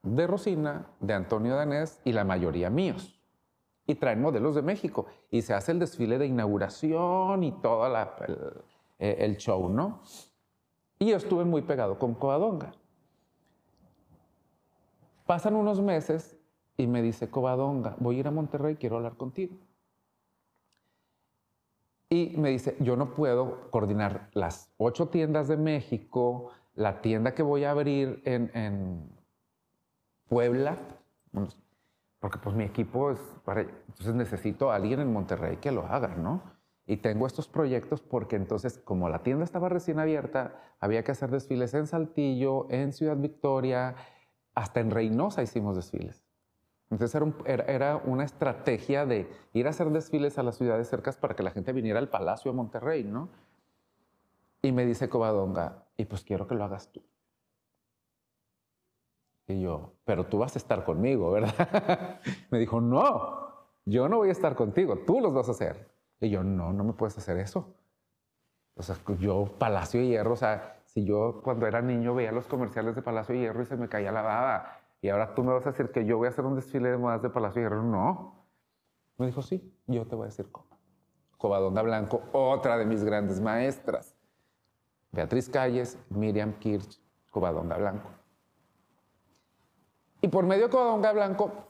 [0.04, 3.18] de Rosina, de Antonio Danés y la mayoría míos.
[3.88, 5.06] Y traen modelos de México.
[5.32, 7.96] Y se hace el desfile de inauguración y todo el,
[9.00, 10.02] eh, el, show, ¿no?
[11.00, 12.74] Y yo estuve muy pegado con Covadonga.
[15.26, 16.38] Pasan unos meses
[16.76, 19.56] y me dice Covadonga, voy a ir a Monterrey, quiero hablar contigo.
[22.10, 27.44] Y me dice, yo no puedo coordinar las ocho tiendas de México, la tienda que
[27.44, 29.10] voy a abrir en
[30.30, 30.78] Puebla,
[32.20, 36.15] porque pues mi equipo es para, entonces necesito a alguien en Monterrey que lo haga,
[36.15, 36.42] ¿no?
[36.86, 41.30] Y tengo estos proyectos porque entonces, como la tienda estaba recién abierta, había que hacer
[41.32, 43.96] desfiles en Saltillo, en Ciudad Victoria,
[44.56, 46.24] hasta en Reynosa hicimos desfiles.
[46.89, 51.36] Entonces era, era, una estrategia de ir a hacer desfiles a las ciudades cercas para
[51.36, 53.30] que la gente viniera al Palacio de Monterrey, ¿no?
[54.62, 57.02] Y me dice Covadonga, y pues quiero que lo hagas tú.
[59.48, 62.19] Y yo, pero tú vas a estar conmigo, ¿verdad?
[62.52, 63.50] me dijo, no,
[63.86, 65.89] yo no voy a estar contigo, tú los vas a hacer.
[66.19, 67.74] Y yo, no, no me puedes hacer eso.
[68.76, 72.48] O sea, yo, Palacio de Hierro, o sea, si yo cuando era niño veía los
[72.48, 75.54] comerciales de Palacio de Hierro y se me caía la baba, y ahora tú me
[75.54, 77.69] vas a decir que yo voy a hacer un desfile de modas de Palacio de
[77.69, 78.45] Hierro, no.
[79.17, 80.67] Me dijo, sí, yo te voy a decir cómo.
[81.38, 84.19] Covadonga Blanco, otra de mis grandes maestras.
[85.12, 87.00] Beatriz Calles, Miriam Kirch,
[87.32, 88.10] Covadonga Blanco.
[90.22, 91.67] Y por medio de Covadonga Blanco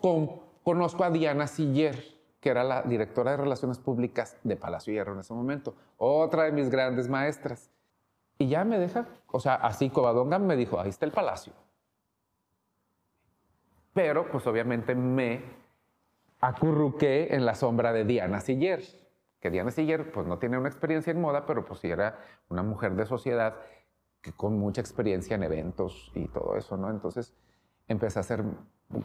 [0.63, 5.19] conozco a Diana Siller, que era la directora de Relaciones Públicas de Palacio Hierro en
[5.19, 7.69] ese momento, otra de mis grandes maestras.
[8.37, 11.53] Y ya me deja, o sea, así Covadonga me dijo, ahí está el palacio.
[13.93, 15.43] Pero pues obviamente me
[16.39, 18.81] acurruqué en la sombra de Diana Siller,
[19.39, 22.63] que Diana Siller pues no tiene una experiencia en moda, pero pues sí era una
[22.63, 23.55] mujer de sociedad
[24.21, 26.89] que con mucha experiencia en eventos y todo eso, ¿no?
[26.89, 27.33] Entonces,
[27.87, 28.43] empecé a hacer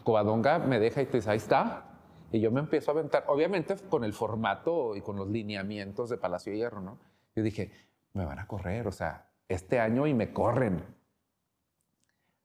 [0.03, 1.90] Covadonga, me deja y te dice, ahí está.
[2.33, 6.16] Y yo me empiezo a aventar, obviamente con el formato y con los lineamientos de
[6.16, 6.99] Palacio de Hierro, ¿no?
[7.37, 7.70] Yo dije,
[8.12, 10.83] me van a correr, o sea, este año y me corren.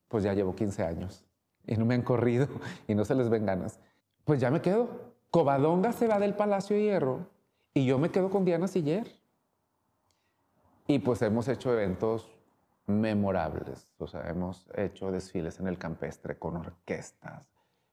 [0.07, 1.25] Pues ya llevo 15 años
[1.65, 2.47] y no me han corrido
[2.87, 3.79] y no se les ven ganas.
[4.25, 5.13] Pues ya me quedo.
[5.31, 7.38] Covadonga se va del Palacio de Hierro
[7.73, 9.07] y yo me quedo con Diana Siller.
[10.87, 12.29] Y pues hemos hecho eventos
[12.87, 13.87] memorables.
[13.97, 17.47] O sea, hemos hecho desfiles en el campestre con orquestas,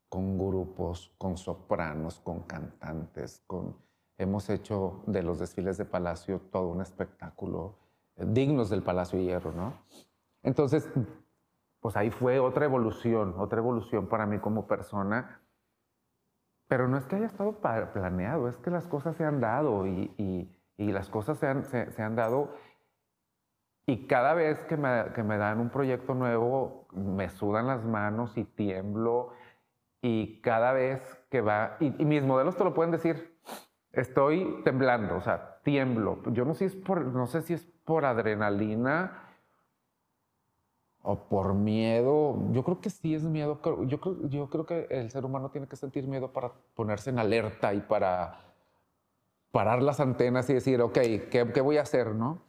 [0.09, 3.77] con grupos, con sopranos, con cantantes, con...
[4.19, 7.75] Hemos hecho de los desfiles de Palacio todo un espectáculo
[8.17, 9.75] eh, dignos del Palacio Hierro, ¿no?
[10.43, 10.89] Entonces,
[11.81, 15.43] pues ahí fue otra evolución, otra evolución para mí como persona.
[16.69, 20.13] Pero no es que haya estado planeado, es que las cosas se han dado y,
[20.79, 21.47] y, las cosas se
[22.03, 22.55] han, dado.
[23.87, 29.33] Y cada vez que me, dan un proyecto nuevo, me sudan las manos y tiemblo.
[30.03, 31.01] Y cada vez
[31.31, 33.39] que va, y, mis modelos te lo pueden decir,
[33.93, 36.21] estoy temblando, o sea, tiemblo.
[36.33, 39.26] Yo no sé si es por, no sé si es por adrenalina
[41.07, 42.37] o por miedo.
[42.51, 43.61] Yo creo que sí es miedo.
[43.87, 47.21] Yo creo, yo creo que el ser humano tiene que sentir miedo para ponerse en
[47.21, 48.41] alerta y para
[49.53, 50.99] parar las antenas y decir, ok,
[51.31, 52.09] ¿qué, qué voy a hacer?
[52.09, 52.43] ¿no?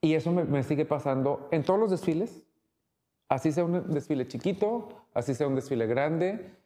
[0.00, 2.44] Y eso me, me, sigue pasando en todos los desfiles.
[3.28, 6.56] Así sea un desfile chiquito, así sea un desfile grande.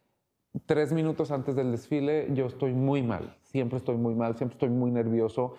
[0.65, 3.37] Tres minutos antes del desfile yo estoy muy mal.
[3.43, 5.53] Siempre estoy muy mal, siempre estoy muy nervioso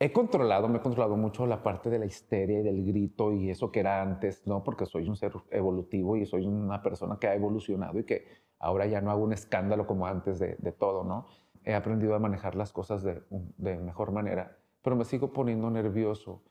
[0.00, 3.50] he controlado, me he controlado mucho la parte de la histeria y del grito y
[3.50, 4.64] eso que era antes, ¿no?
[4.64, 8.26] Porque soy un ser evolutivo y soy una persona que ha evolucionado y que
[8.58, 11.26] ahora ya no hago un escándalo como antes de, todo, ¿no?
[11.64, 16.42] He aprendido a manejar las cosas de, de mejor manera, pero me sigo poniendo nervioso,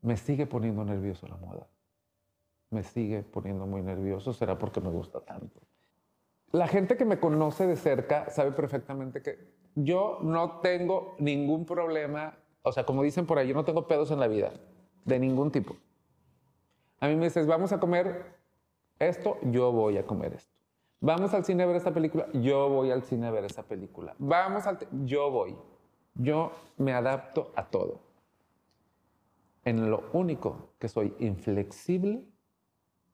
[0.00, 1.66] me sigue poniendo nervioso la moda,
[2.70, 5.60] me sigue poniendo muy nervioso, será porque me gusta tanto.
[6.52, 9.38] La gente que me conoce de cerca sabe perfectamente que
[9.74, 14.10] yo no tengo ningún problema o sea, como dicen por ahí, yo no tengo pedos
[14.10, 14.52] en la vida,
[15.04, 15.76] de ningún tipo.
[17.00, 18.36] A mí me dices, vamos a comer
[18.98, 20.52] esto, yo voy a comer esto.
[21.00, 24.14] Vamos al cine a ver esta película, yo voy al cine a ver esa película.
[24.18, 24.78] Vamos al...
[25.04, 25.56] Yo voy.
[26.14, 27.98] Yo me adapto a todo.
[29.64, 32.24] En lo único que soy inflexible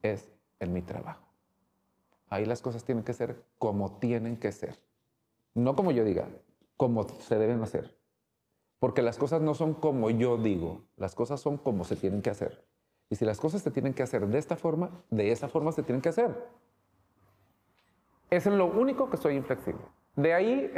[0.02, 0.30] es
[0.60, 1.26] en mi trabajo.
[2.28, 4.78] Ahí las cosas tienen que ser como tienen que ser.
[5.54, 6.28] No como yo diga,
[6.76, 7.97] como se deben hacer.
[8.78, 12.30] Porque las cosas no son como yo digo, las cosas son como se tienen que
[12.30, 12.64] hacer.
[13.10, 15.82] Y si las cosas se tienen que hacer de esta forma, de esa forma se
[15.82, 16.36] tienen que hacer.
[18.30, 19.82] Es en lo único que soy inflexible.
[20.14, 20.72] De ahí,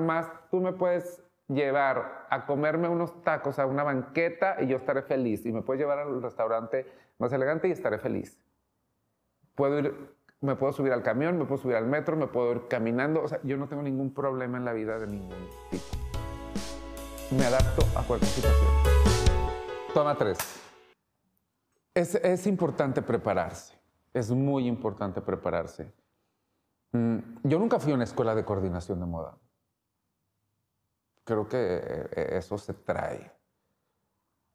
[0.00, 5.02] más tú me puedes llevar a comerme unos tacos a una banqueta y yo estaré
[5.02, 5.44] feliz.
[5.44, 6.86] Y me puedes llevar al restaurante
[7.18, 8.40] más elegante y estaré feliz.
[9.56, 12.68] Puedo ir, me puedo subir al camión, me puedo subir al metro, me puedo ir
[12.68, 13.22] caminando.
[13.22, 16.21] O sea, yo no tengo ningún problema en la vida de ningún tipo
[17.32, 18.70] me adapto a cualquier situación.
[19.94, 20.38] Toma tres.
[21.94, 23.78] Es, es importante prepararse.
[24.12, 25.92] Es muy importante prepararse.
[26.92, 29.38] Mm, yo nunca fui a una escuela de coordinación de moda.
[31.24, 33.32] Creo que eh, eso se trae.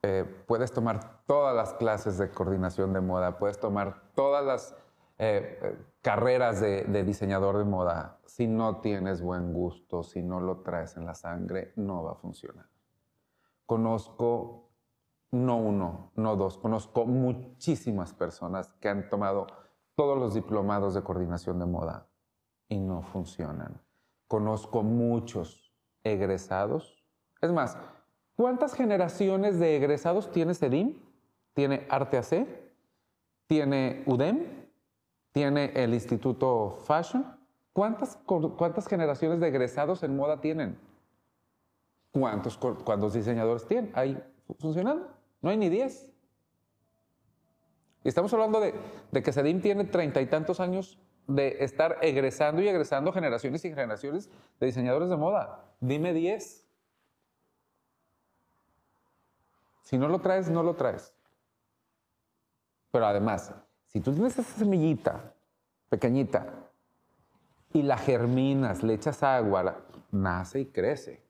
[0.02, 4.76] Eh, puedes tomar todas las clases de coordinación de moda, puedes tomar todas las
[5.18, 8.20] eh, carreras de, diseñador de moda.
[8.24, 12.16] Si no tienes buen gusto, si no lo traes en la sangre, no va a
[12.16, 12.66] funcionar
[13.68, 14.70] conozco
[15.30, 19.46] no uno, no dos, conozco muchísimas personas que han tomado
[19.94, 22.08] todos los diplomados de coordinación de moda
[22.70, 23.78] y no funcionan.
[24.26, 25.70] Conozco muchos
[26.02, 27.04] egresados.
[27.42, 27.76] Es más,
[28.36, 30.98] ¿cuántas generaciones de egresados tiene CEDIM?
[31.52, 32.72] ¿Tiene Arte?
[33.48, 34.57] ¿Tiene UDEM?
[35.32, 37.38] ¿Tiene el Instituto Fashion?
[37.72, 40.78] ¿Cuántas, ¿Cuántas generaciones de egresados en moda tienen?
[42.10, 44.20] ¿Cuántos, cuántos diseñadores tienen ahí
[44.58, 45.08] funcionando?
[45.40, 46.12] No hay ni 10.
[48.04, 48.74] Y estamos hablando de,
[49.12, 53.68] de que Sedim tiene treinta y tantos años de estar egresando y egresando generaciones y
[53.68, 55.64] generaciones de diseñadores de moda.
[55.80, 56.66] Dime 10.
[59.82, 61.14] Si no lo traes, no lo traes.
[62.90, 63.54] Pero además,
[63.88, 65.34] si tú tienes esa semillita
[65.88, 66.46] pequeñita
[67.72, 69.76] y la germinas, le echas agua,
[70.10, 71.22] nace y crece.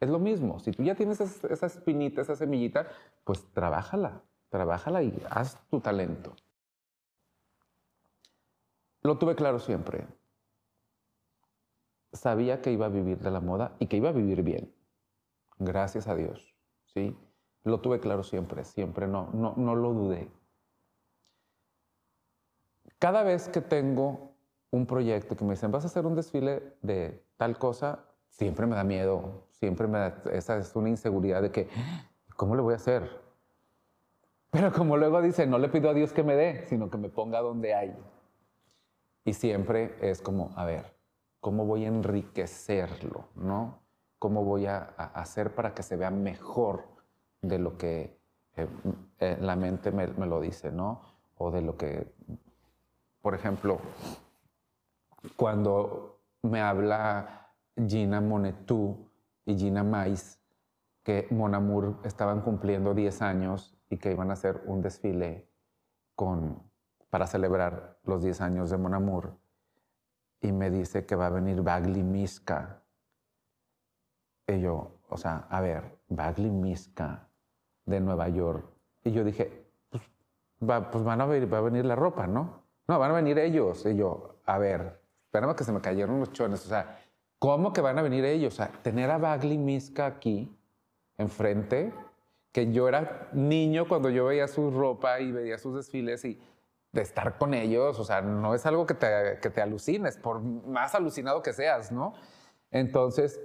[0.00, 2.86] Es lo mismo, si tú ya tienes esa espinita, esa semillita,
[3.24, 6.34] pues trabájala, trabájala y haz tu talento.
[9.02, 10.06] Lo tuve claro siempre.
[12.12, 14.72] Sabía que iba a vivir de la moda y que iba a vivir bien.
[15.58, 16.54] Gracias a Dios.
[16.86, 17.16] ¿sí?
[17.64, 20.28] Lo tuve claro siempre, siempre, no, no, no lo dudé.
[22.98, 24.32] Cada vez que tengo
[24.70, 28.76] un proyecto que me dicen, vas a hacer un desfile de tal cosa, siempre me
[28.76, 31.68] da miedo, siempre me da, esa es una inseguridad de que,
[32.36, 33.26] ¿cómo le voy a hacer?
[34.50, 37.08] Pero como luego dice, no le pido a Dios que me dé, sino que me
[37.10, 37.94] ponga donde hay.
[39.24, 40.94] Y siempre es como, a ver,
[41.40, 43.28] ¿cómo voy a enriquecerlo?
[43.34, 43.80] ¿No?
[44.18, 46.84] ¿Cómo voy a, hacer para que se vea mejor
[47.42, 48.18] de lo que
[48.56, 48.68] eh,
[49.18, 51.02] eh, la mente me, me lo dice, ¿no?
[51.36, 52.06] O de lo que,
[53.26, 53.80] por ejemplo,
[55.34, 59.10] cuando me habla Gina Monetú
[59.44, 60.40] y Gina Mais
[61.02, 65.50] que Mon Amour estaban cumpliendo 10 años y que iban a hacer un desfile
[66.14, 66.70] con,
[67.10, 69.36] para celebrar los 10 años de Mon Amour.
[70.40, 72.84] Y me dice que va a venir Bagley Miska.
[74.46, 77.28] Y yo, o sea, a ver, Bagley Miska
[77.86, 78.64] de Nueva York.
[79.02, 80.04] Y yo dije, pues,
[80.92, 82.65] pues van a venir, va a venir la ropa, ¿no?
[82.88, 83.84] No, van a venir ellos.
[83.86, 86.64] Y yo, a ver, espérame que se me cayeron los chones.
[86.64, 87.00] O sea,
[87.38, 88.54] ¿cómo que van a venir ellos?
[88.54, 90.56] O sea, tener a Bagley Miska aquí
[91.18, 91.92] enfrente,
[92.52, 96.40] que yo era niño cuando yo veía su ropa y veía sus desfiles y
[96.92, 100.40] de estar con ellos, o sea, no es algo que te, que te alucines, por
[100.40, 102.14] más alucinado que seas, ¿no?
[102.70, 103.40] Entonces,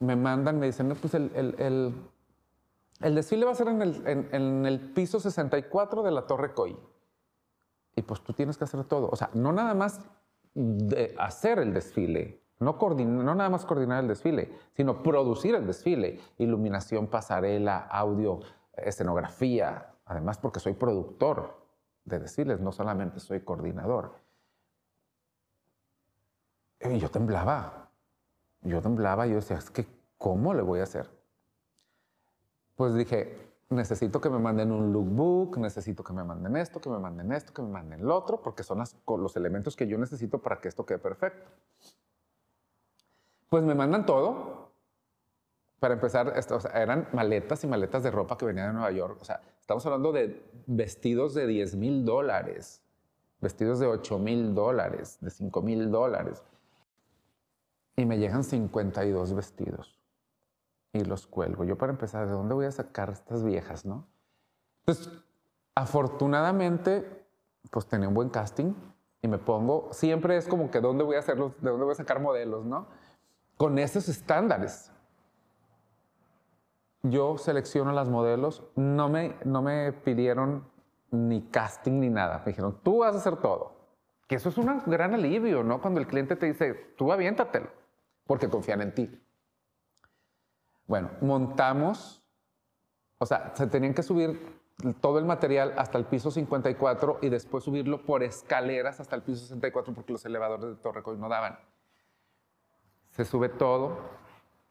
[0.00, 1.94] me mandan, me dicen, no, pues el, el,
[3.00, 6.76] el, desfile va a ser en el, en, el piso 64 de la Torre Coy.
[7.96, 9.08] Y pues tú tienes que hacer todo.
[9.10, 10.00] O sea, no nada más
[10.54, 16.20] de hacer el desfile, no, no nada más coordinar el desfile, sino producir el desfile.
[16.38, 18.40] Iluminación, pasarela, audio,
[18.74, 19.94] escenografía.
[20.06, 21.58] Además, porque soy productor
[22.04, 24.14] de desfiles, no solamente soy coordinador.
[26.80, 27.90] Y yo temblaba.
[28.62, 29.86] Yo temblaba yo decía, es que,
[30.16, 31.10] ¿cómo le voy a hacer?
[32.74, 36.98] Pues dije, necesito que me manden un lookbook, necesito que me manden esto, que me
[36.98, 38.82] manden esto, que me manden lo otro, porque son
[39.18, 41.50] los elementos que yo necesito para que esto quede perfecto.
[43.48, 44.66] Pues me mandan todo.
[45.80, 46.32] Para empezar,
[46.74, 49.18] eran maletas y maletas de ropa que venían de Nueva York.
[49.20, 52.82] O sea, estamos hablando de vestidos de 10 mil dólares,
[53.40, 56.42] vestidos de 8 mil dólares, de 5 mil dólares.
[57.96, 59.98] Y me llegan 52 vestidos.
[60.96, 61.64] Y los cuelgo.
[61.64, 64.06] Yo para empezar, ¿de dónde voy a sacar estas viejas, no?
[64.84, 65.10] Pues
[65.74, 67.26] afortunadamente,
[67.70, 68.72] pues tenía un buen casting
[69.20, 71.96] y me pongo, siempre es como que dónde voy a hacerlos, de dónde voy a
[71.96, 72.86] sacar modelos, ¿no?
[73.56, 74.92] con esos estándares.
[77.02, 80.64] Yo selecciono las modelos, no me, no me pidieron
[81.10, 82.38] ni casting ni nada.
[82.40, 83.76] Me dijeron, tú vas a hacer todo.
[84.26, 85.80] Que eso es un gran alivio, ¿no?
[85.80, 87.68] Cuando el cliente te dice, tú aviéntatelo,
[88.26, 89.22] porque confían en ti.
[90.86, 92.22] Bueno, montamos,
[93.18, 94.60] o sea, se tenían que subir
[95.00, 99.40] todo el material hasta el piso 54 y después subirlo por escaleras hasta el piso
[99.40, 101.58] 64 porque los elevadores de Torrecoy no daban
[103.16, 103.96] se sube todo.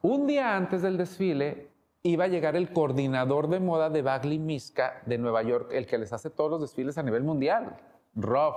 [0.03, 1.71] Un día antes del desfile
[2.03, 5.97] iba a llegar el coordinador de moda de Bagley Miska de Nueva York, el que
[5.97, 7.75] les hace todos los desfiles a nivel mundial,
[8.13, 8.53] Rob.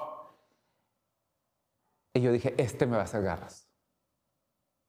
[2.12, 3.67] Y yo dije, este me va a hacer garras.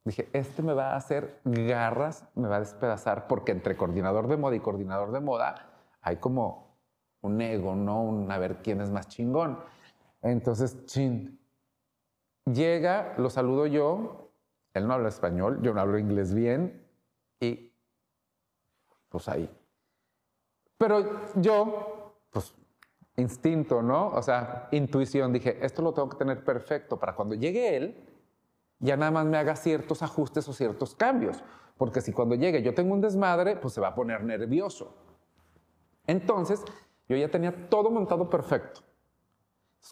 [0.09, 4.37] Dije, este me va a hacer garras, me va a despedazar, porque entre coordinador de
[4.37, 5.69] moda y coordinador de moda
[6.01, 6.79] hay como
[7.21, 8.01] un ego, ¿no?
[8.01, 9.59] Un a ver quién es más chingón.
[10.23, 11.39] Entonces, chin.
[12.51, 14.31] Llega, lo saludo yo,
[14.73, 16.89] él no habla español, yo no hablo inglés bien
[17.39, 17.71] y
[19.09, 19.47] pues ahí.
[20.75, 22.55] Pero yo, pues
[23.15, 24.07] instinto, ¿no?
[24.07, 28.08] O sea, intuición, dije, esto lo tengo que tener perfecto para cuando llegue él,
[28.79, 31.43] ya nada más me haga ciertos ajustes o ciertos cambios.
[31.77, 34.95] Porque si cuando llegue yo tengo un desmadre, pues se va a poner nervioso.
[36.07, 36.63] Entonces,
[37.07, 38.81] yo ya tenía todo montado perfecto.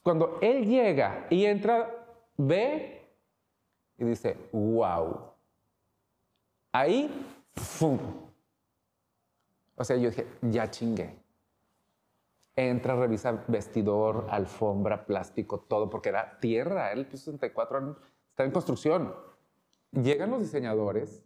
[0.03, 1.89] Cuando él llega y entra,
[2.37, 3.09] ve
[3.97, 5.31] y dice, wow.
[6.71, 7.09] Ahí,
[7.55, 7.99] ¡fum!
[9.75, 11.19] O sea, yo dije, ya chingué.
[12.55, 17.97] Entra, revisa vestidor, alfombra, plástico, todo, porque era tierra, el piso 64
[18.37, 19.15] está en construcción.
[19.91, 21.25] Llegan los diseñadores.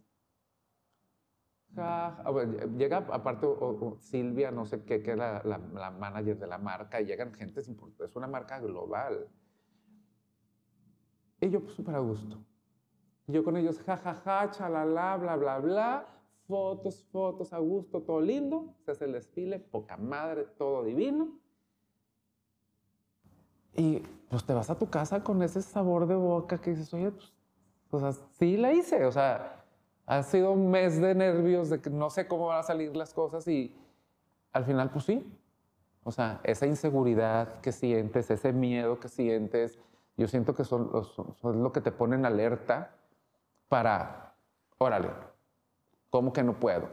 [2.78, 3.46] llega aparte
[3.98, 7.60] Silvia, no sé qué, que es la, la, manager de la marca, y llegan gente,
[7.60, 9.28] es una marca global.
[11.38, 12.42] Y yo, pues, súper a gusto
[13.26, 16.06] yo con ellos, jajaja, ja, ja, chalala, bla, bla, bla,
[16.46, 21.38] fotos, fotos a gusto, todo lindo, se hace el desfile, poca madre, todo divino.
[23.74, 27.10] Y pues te vas a tu casa con ese sabor de boca que dices, oye,
[27.10, 27.32] pues,
[27.88, 29.64] pues sí la hice, o sea,
[30.06, 33.12] ha sido un mes de nervios, de que no sé cómo van a salir las
[33.12, 33.74] cosas y
[34.52, 35.38] al final, pues sí.
[36.04, 39.78] O sea, esa inseguridad que sientes, ese miedo que sientes,
[40.16, 40.90] yo siento que son,
[41.40, 42.96] son lo que te pone en alerta
[43.68, 44.34] para,
[44.78, 45.10] órale,
[46.10, 46.88] ¿cómo que no puedo?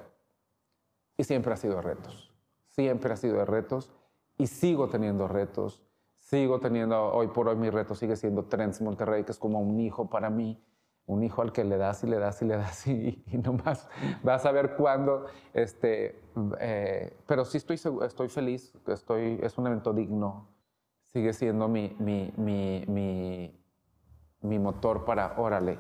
[1.18, 2.32] Y siempre ha sido retos,
[2.68, 3.92] siempre ha sido retos
[4.38, 5.82] y sigo teniendo retos,
[6.30, 9.80] sigo teniendo, hoy por hoy mi reto sigue siendo Trends Monterrey, que es como un
[9.80, 10.62] hijo para mí,
[11.06, 13.88] un hijo al que le das y le das y le das y, y nomás
[14.24, 16.22] vas a ver cuándo, este,
[16.60, 20.48] eh, pero sí estoy, estoy feliz, estoy, es un evento digno,
[21.14, 23.60] sigue siendo mi, mi, mi, mi
[24.42, 25.78] mi motor para, órale,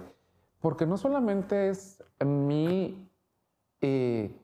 [0.59, 3.09] porque no solamente es mi,
[3.81, 4.35] eh,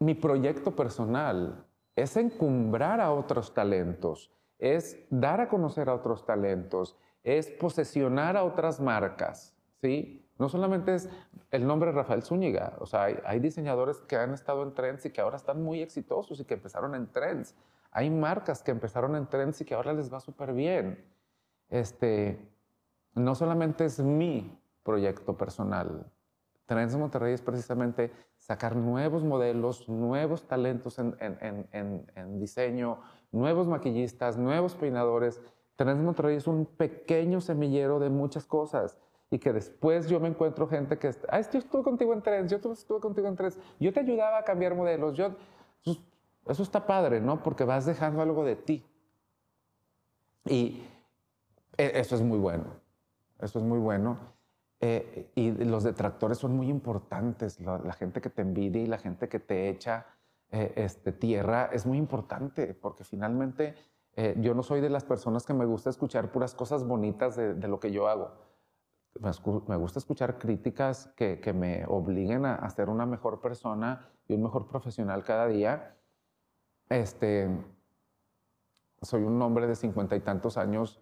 [0.00, 4.32] mi proyecto personal, es encumbrar a otros talentos,
[4.64, 10.26] es dar a conocer a otros talentos, es posesionar a otras marcas, ¿sí?
[10.38, 11.10] No solamente es
[11.50, 15.20] el nombre Rafael Zúñiga, o sea, hay, diseñadores que han estado en trends y que
[15.20, 17.54] ahora están muy exitosos y que empezaron en trends.
[17.90, 21.04] Hay marcas que empezaron en trends y que ahora les va súper bien.
[21.68, 22.38] Este,
[23.14, 26.10] no solamente es mi proyecto personal.
[26.64, 33.00] Trends Monterrey es precisamente sacar nuevos modelos, nuevos talentos en, en diseño,
[33.34, 35.40] nuevos maquillistas, nuevos peinadores.
[35.76, 38.96] Trends Monterrey es un pequeño semillero de muchas cosas
[39.30, 42.72] y que después yo me encuentro gente que, ah, yo estuve contigo en Trends, yo
[42.72, 45.34] estuve contigo en Trends, yo te ayudaba a cambiar modelos, yo,
[46.46, 47.42] eso, está padre, ¿no?
[47.42, 48.86] Porque vas dejando algo de ti.
[50.44, 50.84] Y
[51.76, 52.64] e, eso es muy bueno,
[53.40, 54.18] eso es muy bueno.
[54.80, 59.28] Eh, y los detractores son muy importantes, la, gente que te envidia y la gente
[59.28, 60.06] que te echa
[60.56, 63.74] eh, este, tierra es muy importante, porque finalmente
[64.14, 67.66] eh, yo no soy de las personas que me gusta escuchar puras cosas bonitas de,
[67.66, 68.30] lo que yo hago
[69.66, 74.42] me gusta escuchar críticas que, que, me obliguen a, ser una mejor persona y un
[74.42, 75.96] mejor profesional cada día.
[76.88, 77.48] Este,
[79.02, 81.00] soy un hombre de cincuenta y tantos años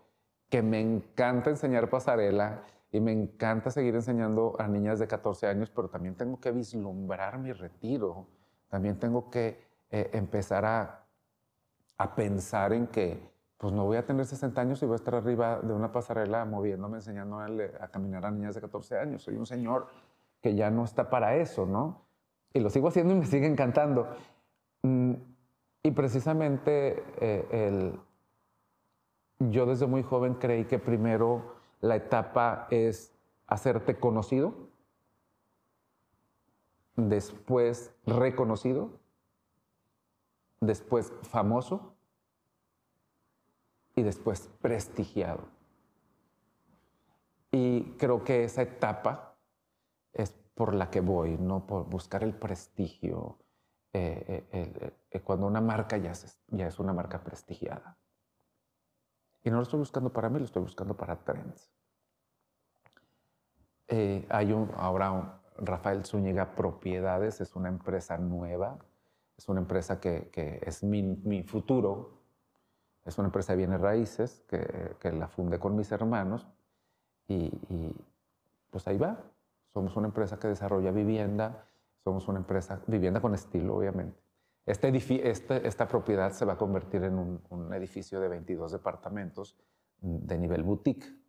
[0.51, 5.71] que me encanta enseñar pasarela y me encanta seguir enseñando a niñas de 14 años,
[5.71, 8.27] pero también tengo que vislumbrar mi retiro.
[8.73, 9.61] También tengo que
[9.91, 11.05] eh, empezar a,
[11.99, 13.21] a pensar en que
[13.59, 16.47] pues no voy a tener 60 años y voy a estar arriba de una pasarela
[16.47, 19.23] moviéndome, enseñando a, caminar a niñas de 14 años.
[19.23, 19.89] Soy un señor
[20.41, 22.01] que ya no está para eso, ¿no?
[22.55, 24.09] Y lo sigo haciendo y me sigue encantando.
[24.81, 25.13] Mm,
[25.83, 28.01] y precisamente eh, el,
[29.51, 33.13] yo desde muy joven creí que primero la etapa es
[33.47, 34.55] hacerte conocido,
[36.97, 39.01] después reconocido,
[40.61, 41.95] después famoso
[43.95, 45.49] y después prestigiado.
[47.51, 49.37] Y creo que esa etapa
[50.13, 53.39] es por la que voy, no por buscar el prestigio,
[53.93, 57.99] eh, eh, eh, cuando una marca ya es, ya es una marca prestigiada.
[59.45, 61.71] Y no lo estoy buscando para mí, lo estoy buscando para Trends.
[63.89, 68.79] hay un, ahora Rafael Zúñiga Propiedades, es una empresa nueva,
[69.37, 72.23] es una empresa que, es mi, futuro,
[73.05, 76.49] es una empresa de bienes raíces que, la fundé con mis hermanos
[77.29, 77.51] y,
[78.71, 79.21] pues ahí va.
[79.73, 81.67] Somos una empresa que desarrolla vivienda,
[82.05, 84.21] somos una empresa, vivienda con estilo, obviamente.
[84.65, 84.89] Este
[85.29, 89.57] este, esta propiedad se va a convertir en un, un, edificio de 22 departamentos
[90.01, 91.22] de nivel boutique.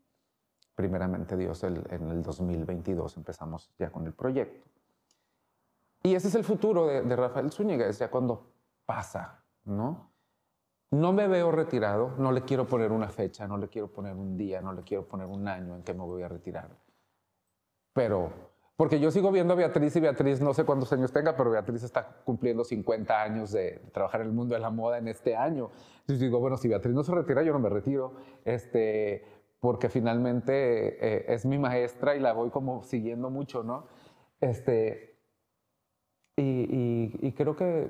[0.75, 4.67] Primeramente Dios, el, en el 2022 empezamos ya con el proyecto.
[6.01, 8.51] Y ese es el futuro de, de Rafael Zúñiga, es ya cuando
[8.85, 10.11] pasa, ¿no?
[10.91, 14.37] No me veo retirado, no le quiero poner una fecha, no le quiero poner un
[14.37, 16.69] día, no le quiero poner un año en que me voy a retirar.
[17.93, 18.31] Pero,
[18.75, 21.81] porque yo sigo viendo a Beatriz y Beatriz no sé cuántos años tenga, pero Beatriz
[21.83, 25.71] está cumpliendo 50 años de trabajar en el mundo de la moda en este año.
[26.01, 28.13] Entonces digo, bueno, si Beatriz no se retira, yo no me retiro,
[28.45, 29.25] este,
[29.63, 30.51] porque finalmente
[30.99, 33.87] eh, es mi maestra y la voy como siguiendo mucho, ¿no?
[34.41, 35.15] Este,
[36.35, 37.89] y, y creo que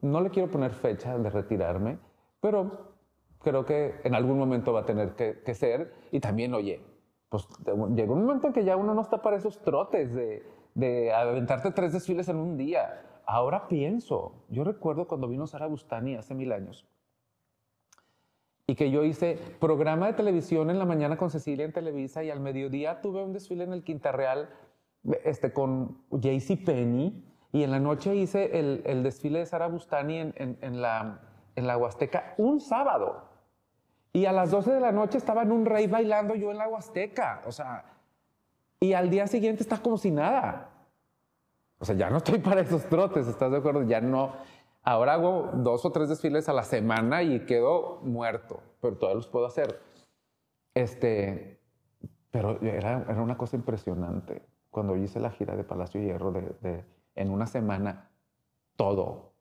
[0.00, 1.98] no le quiero poner fecha de retirarme
[2.42, 2.96] pero
[3.38, 5.94] creo que en algún momento va a tener que, ser.
[6.10, 6.80] Y también, oye,
[7.28, 7.48] pues
[7.94, 10.42] llega un momento en que ya uno no está para esos trotes de,
[10.74, 13.00] de aventarte tres desfiles en un día.
[13.24, 16.84] Ahora pienso, yo recuerdo cuando vino Sara Bustani hace mil años
[18.66, 22.30] y que yo hice programa de televisión en la mañana con Cecilia en Televisa y
[22.30, 24.50] al mediodía tuve un desfile en el Quinta Real
[25.24, 30.18] este, con JC Penny y en la noche hice el, el desfile de Sara Bustani
[30.18, 31.20] en, en la
[31.56, 33.28] en la Huasteca un sábado.
[34.12, 36.68] Y a las 12 de la noche estaba en un rey bailando yo en la
[36.68, 37.42] Huasteca.
[37.46, 37.84] O sea,
[38.80, 40.68] y al día siguiente está como si nada.
[41.78, 43.82] O sea, ya no estoy para esos trotes, ¿estás de acuerdo?
[43.84, 44.32] Ya no.
[44.82, 49.28] Ahora hago dos o tres desfiles a la semana y quedo muerto, pero todavía los
[49.28, 49.80] puedo hacer.
[50.74, 51.60] Este,
[52.30, 54.42] pero era, era una cosa impresionante.
[54.70, 58.10] Cuando hice la gira de Palacio Hierro de, en una semana,
[58.74, 59.34] todo,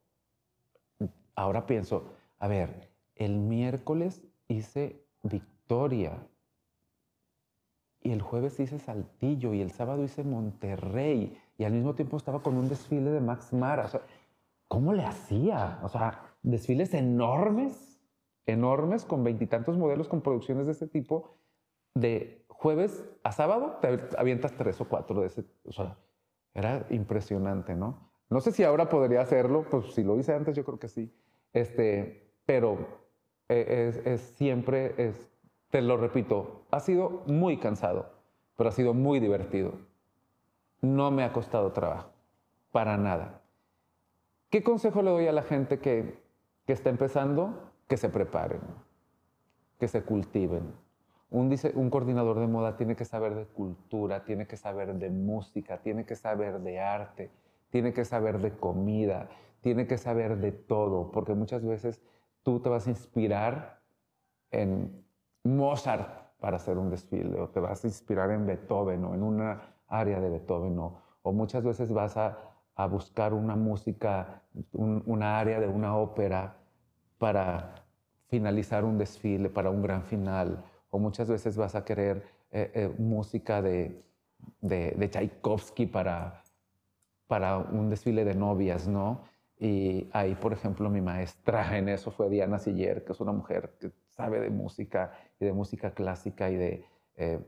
[1.36, 6.28] ahora pienso, a ver, el miércoles hice Victoria
[8.02, 12.42] y el jueves hice Saltillo y el sábado hice Monterrey y al mismo tiempo estaba
[12.42, 13.86] con un desfile de Max Mara.
[13.86, 14.02] O sea,
[14.72, 15.80] ¿cómo le hacía?
[15.84, 18.00] O sea, desfiles enormes,
[18.46, 21.36] enormes, con veintitantos modelos con producciones de este tipo,
[21.94, 25.44] de jueves a sábado te avientas tres o cuatro de ese.
[25.66, 25.98] O sea,
[26.54, 28.14] era impresionante, ¿no?
[28.30, 31.14] No sé si ahora podría hacerlo, pues si lo hice antes, yo creo que sí.
[31.52, 32.78] Este, pero
[33.50, 35.30] e, es, siempre, es,
[35.70, 38.14] te lo repito, ha sido muy cansado,
[38.56, 39.74] pero ha sido muy divertido.
[40.80, 42.14] No me ha costado trabajo,
[42.72, 43.41] para nada.
[44.52, 46.22] ¿Qué consejo le doy a la gente que,
[46.68, 47.72] que está empezando?
[47.88, 48.62] Que se preparen,
[49.80, 50.74] que se cultiven.
[51.30, 55.78] Un, un coordinador de moda tiene que saber de cultura, tiene que saber de música,
[55.78, 57.32] tiene que saber de arte,
[57.70, 59.30] tiene que saber de comida,
[59.62, 62.02] tiene que saber de todo, porque muchas veces
[62.44, 63.80] tú te vas a inspirar
[64.52, 65.06] en
[65.46, 66.10] Mozart
[66.42, 70.20] para hacer un desfile, o te vas a inspirar en Beethoven o en una área
[70.20, 72.38] de Beethoven, o, muchas veces vas a,
[72.88, 76.58] buscar una música, una área de una ópera
[77.18, 77.76] para
[78.28, 82.96] finalizar un desfile, para un gran final, o muchas veces vas a querer eh, eh,
[82.98, 84.04] música de,
[84.62, 86.42] de, de Tchaikovsky para
[87.32, 89.22] para un desfile de novias, ¿no?
[89.58, 93.74] Y ahí, por ejemplo, mi maestra en eso fue Diana Siller, que es una mujer
[93.80, 97.40] que sabe de música y de música clásica y de, eh,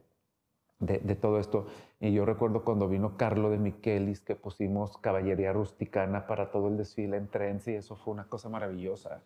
[0.79, 1.65] de, todo esto.
[2.03, 6.77] Y yo recuerdo cuando vino Carlo de Michelis, que pusimos caballería rusticana para todo el
[6.77, 9.23] desfile en trens y eso fue una cosa maravillosa.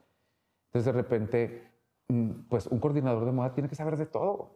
[0.68, 1.72] Entonces, de repente,
[2.10, 4.52] mm, pues un coordinador de moda tiene que saber de todo,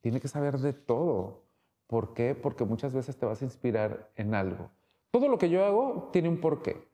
[0.00, 1.44] tiene que saber de todo.
[1.86, 2.34] ¿Por qué?
[2.34, 4.70] Porque muchas veces te vas a inspirar en algo
[5.10, 6.88] todo lo que yo hago tiene un porqué.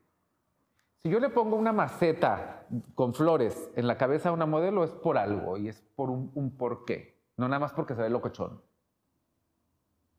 [0.99, 4.91] Si yo le pongo una maceta con flores en la cabeza a una modelo es
[4.91, 8.61] por algo y es por un, porqué, no nada más porque se ve locochón.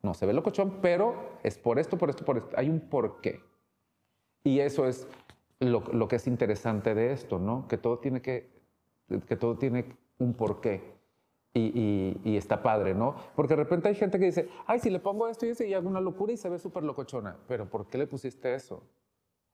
[0.01, 2.55] No, se ve locochón, pero es por esto, por esto, por esto.
[2.57, 3.41] Hay un porqué.
[4.43, 5.07] Y eso es
[5.59, 7.67] lo, que es interesante de esto, ¿no?
[7.67, 8.49] Que todo tiene que,
[9.27, 9.85] que todo tiene
[10.19, 10.95] un porqué.
[11.53, 13.15] Y, está padre, ¿no?
[13.35, 15.73] Porque de repente hay gente que dice, ay, si le pongo esto y eso y
[15.73, 17.35] hago una locura y se ve súper locochona.
[17.47, 18.83] Pero ¿por qué le pusiste eso?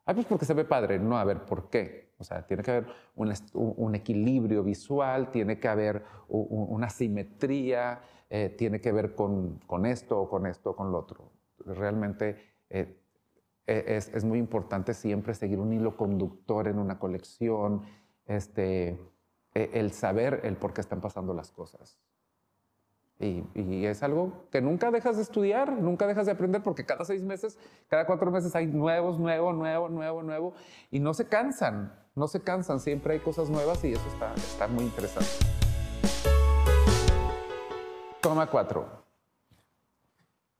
[0.06, 1.00] Ay, pues porque se ve padre.
[1.00, 2.03] No, a ver, ¿por qué?
[2.18, 2.86] O sea, tiene que haber
[3.16, 10.30] un, equilibrio visual, tiene que haber una simetría, eh, tiene que ver con, esto o
[10.30, 11.32] con esto o con lo otro.
[11.66, 12.38] Realmente
[12.70, 13.00] eh,
[13.68, 17.82] e, es, es, muy importante siempre seguir un hilo conductor en una colección.
[18.26, 19.00] Este,
[19.54, 22.00] e, el saber el por qué están pasando las cosas.
[23.20, 27.24] Y, es algo que nunca dejas de estudiar, nunca dejas de aprender, porque cada seis
[27.24, 27.58] meses,
[27.88, 30.54] cada cuatro meses hay nuevos, nuevo, nuevo, nuevo, nuevo,
[30.92, 34.68] y no se cansan, no se cansan, siempre hay cosas nuevas y eso está, está
[34.68, 35.30] muy interesante.
[38.22, 39.04] Toma cuatro.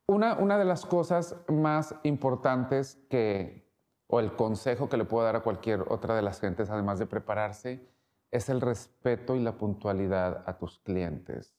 [0.06, 3.72] Una, una de las cosas más importantes que,
[4.06, 7.06] o el consejo que le puedo dar a cualquier otra de las gentes, además de
[7.06, 7.88] prepararse,
[8.30, 11.54] es el respeto y la puntualidad a tus clientes.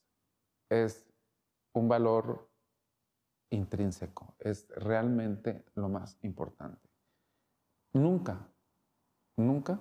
[0.69, 1.07] Es
[1.73, 2.49] un valor
[3.49, 6.89] intrínseco, es realmente lo más importante.
[7.93, 8.47] Nunca,
[9.37, 9.79] nunca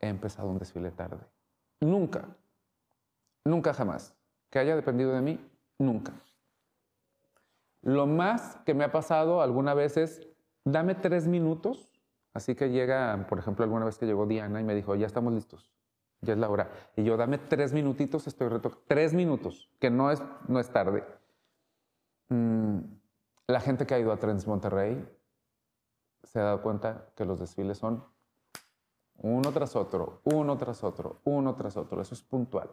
[0.00, 1.24] he empezado un desfile tarde.
[1.80, 2.28] Nunca,
[3.44, 4.14] nunca jamás.
[4.50, 6.12] Que haya dependido de mí, nunca.
[7.82, 10.26] Lo más que me ha pasado alguna vez es,
[10.64, 11.88] dame tres minutos.
[12.34, 15.32] Así que llega, por ejemplo, alguna vez que llegó Diana y me dijo, ya estamos
[15.32, 15.72] listos
[16.22, 16.70] ya es la hora.
[16.96, 21.04] Y yo, dame tres minutitos, estoy reto Tres minutos, que no es, no es tarde.
[22.28, 22.78] Mm,
[23.48, 25.04] la gente que ha ido a Trends Monterrey
[26.22, 28.04] se ha dado cuenta que los desfiles son
[29.22, 32.00] uno tras otro, uno tras otro, uno tras otro.
[32.00, 32.70] Eso es puntual.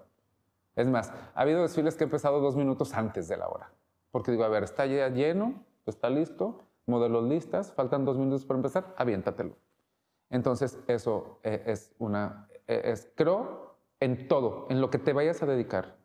[0.76, 3.72] Es más, ha habido desfiles que he empezado dos minutos antes de la hora.
[4.12, 8.58] Porque digo, a ver, está ya lleno, está listo, modelos listas, faltan dos minutos para
[8.58, 9.56] empezar, aviéntatelo.
[10.30, 15.42] Entonces, eso eh, es una eh, es, creo en todo, en lo que te vayas
[15.42, 15.98] a dedicar.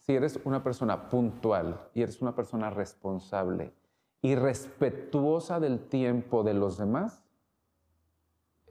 [0.00, 3.72] Si eres una persona puntual y eres una persona responsable
[4.22, 7.22] y respetuosa del tiempo de los demás,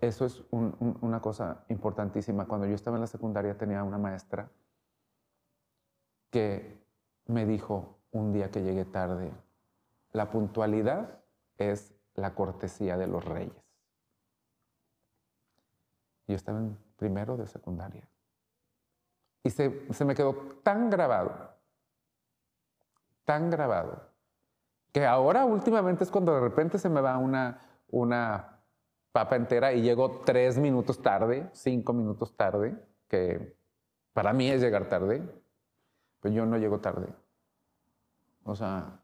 [0.01, 2.45] eso es una cosa importantísima.
[2.45, 4.49] Cuando yo estaba en la secundaria tenía una maestra
[6.29, 6.85] que
[7.27, 9.31] me dijo un día que llegué tarde,
[10.11, 11.19] la puntualidad
[11.57, 13.55] es la cortesía de los reyes.
[16.27, 18.07] Yo estaba en primero de secundaria.
[19.43, 20.33] Y se, se me quedó
[20.63, 21.31] tan grabado,
[23.25, 24.09] tan grabado,
[24.91, 28.54] que ahora últimamente es cuando de repente se me va una, una
[29.15, 33.55] papa entera y llego tres minutos tarde, cinco minutos tarde, que
[34.11, 35.23] para mí es llegar tarde,
[36.19, 37.07] pero yo no llego tarde.
[38.43, 38.99] O sea,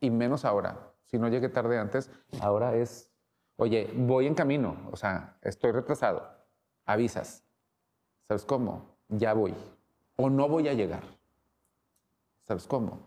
[0.00, 0.92] y menos ahora.
[1.06, 2.10] Si no llegué tarde antes,
[2.42, 3.10] ahora es
[3.56, 6.28] Oye, voy en camino, o sea, estoy retrasado.
[6.84, 7.42] Avisas.
[8.28, 8.96] ¿Sabes cómo?
[9.08, 9.54] Ya voy.
[10.16, 11.04] O no voy a llegar.
[12.42, 13.00] ¿Sabes cómo?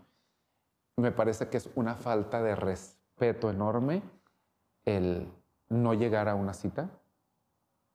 [0.96, 4.02] Me parece que es una falta de respeto enorme
[4.84, 5.30] el
[5.68, 6.90] no llegar a una cita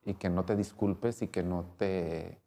[0.03, 2.41] y que no te disculpes y que no te...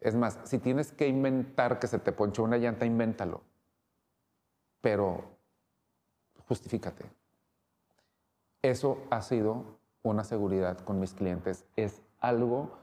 [0.00, 3.42] Es más, si tienes que inventar que se te ponchó una llanta, invéntalo.
[4.80, 5.24] Pero
[6.48, 7.04] justifícate.
[8.62, 11.66] Eso ha sido una seguridad con mis clientes.
[11.76, 12.78] Es algo...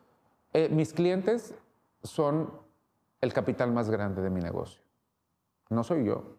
[0.54, 1.56] Eh, mis clientes
[2.04, 2.52] son
[3.22, 4.82] el capital más grande de mi negocio.
[5.70, 6.38] No soy yo.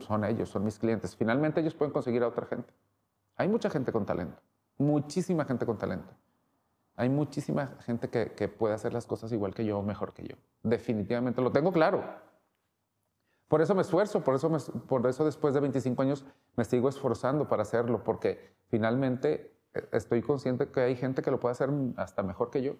[0.00, 1.16] Son ellos, son mis clientes.
[1.16, 2.72] Finalmente ellos pueden conseguir a otra gente.
[3.36, 4.40] Hay mucha gente con talento,
[4.78, 6.12] muchísima gente con talento.
[6.96, 10.36] Hay muchísima gente que, puede hacer las cosas igual que yo o mejor que yo.
[10.62, 12.04] Definitivamente, lo tengo claro.
[13.48, 14.36] Por eso me esfuerzo, por
[15.06, 16.24] eso, después de 25 años
[16.56, 21.40] me sigo esforzando para hacerlo, porque finalmente eh, estoy consciente que hay gente que lo
[21.40, 22.74] puede hacer hasta mejor que yo.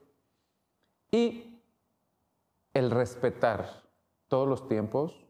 [1.11, 1.61] Y
[2.73, 3.83] el respetar
[4.29, 5.27] todos los tiempos,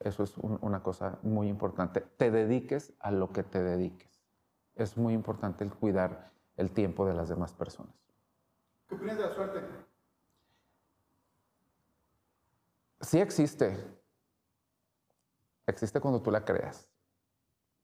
[0.00, 2.00] eso es una cosa muy importante.
[2.00, 4.13] Te dediques a lo que te dediques
[4.74, 7.94] es muy importante el cuidar el tiempo de las demás personas.
[8.88, 9.60] ¿Qué opinas de la suerte?
[13.00, 13.76] Sí existe.
[15.66, 16.88] Existe cuando tú la creas.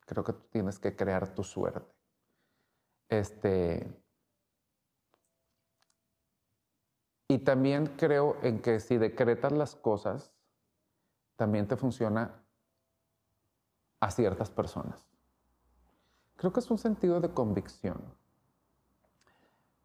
[0.06, 1.94] Creo que tú tienes que crear tu suerte.
[3.08, 4.02] Este.
[7.28, 10.32] Y también creo en que si decretas las cosas,
[11.36, 12.44] también te funciona
[14.00, 15.09] a ciertas personas.
[16.40, 18.00] Creo que es un sentido de convicción.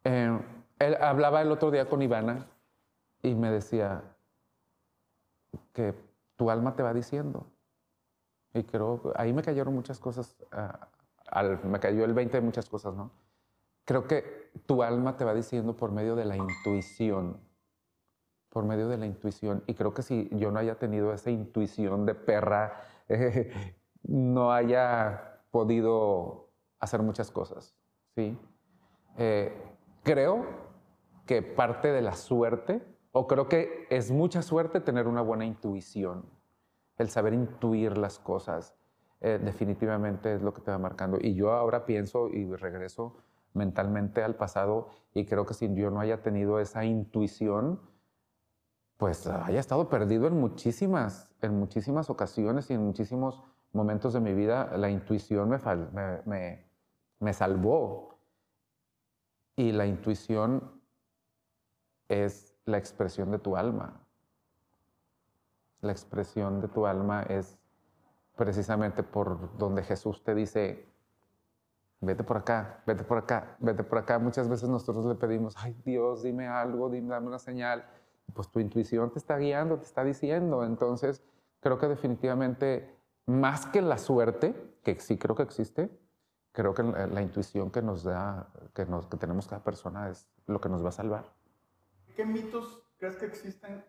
[0.04, 0.40] Eh,
[0.78, 2.46] él hablaba el otro día con Ivana
[3.22, 4.02] y me decía
[5.74, 5.94] que
[6.36, 7.46] tu alma te va diciendo.
[8.54, 10.88] Y creo, ahí me cayeron muchas cosas, ah,
[11.62, 13.10] me cayó el 20 de muchas cosas, ¿no?
[13.84, 17.38] Creo que tu alma te va diciendo por medio de la intuición,
[18.48, 19.62] por medio de la intuición.
[19.66, 22.80] Y creo que si yo no haya tenido esa intuición de perra,
[24.04, 26.45] no haya podido
[26.80, 27.74] hacer muchas cosas.
[28.14, 28.38] ¿sí?
[29.18, 29.52] Eh,
[30.02, 30.46] creo
[31.26, 36.24] que parte de la suerte, o creo que es mucha suerte tener una buena intuición,
[36.98, 38.74] el saber intuir las cosas,
[39.20, 41.18] eh, definitivamente es lo que te va marcando.
[41.20, 43.16] Y yo ahora pienso y regreso
[43.54, 47.80] mentalmente al pasado y creo que si yo no haya tenido esa intuición,
[48.98, 54.34] pues haya estado perdido en muchísimas, en muchísimas ocasiones y en muchísimos momentos de mi
[54.34, 55.58] vida, la intuición me,
[55.92, 56.65] me, me
[57.32, 58.18] salvó.
[59.56, 60.80] Y la intuición
[62.08, 64.00] es la expresión de tu alma.
[65.80, 67.58] La expresión de tu alma es
[68.36, 70.86] precisamente por donde Jesús te dice,
[72.00, 74.18] vete por acá, vete por acá, vete por acá.
[74.18, 77.84] Muchas veces nosotros le pedimos, ay Dios, dime algo, dime, dame una señal.
[78.34, 80.64] Pues tu intuición te está guiando, te está diciendo.
[80.64, 81.22] Entonces,
[81.60, 82.94] creo que definitivamente,
[83.26, 85.90] más que la suerte, que sí creo que existe,
[86.56, 90.58] creo que la, intuición que nos da, que, nos, que tenemos cada persona es lo
[90.58, 91.26] que nos va a salvar.
[92.16, 93.84] ¿Qué mitos crees que existen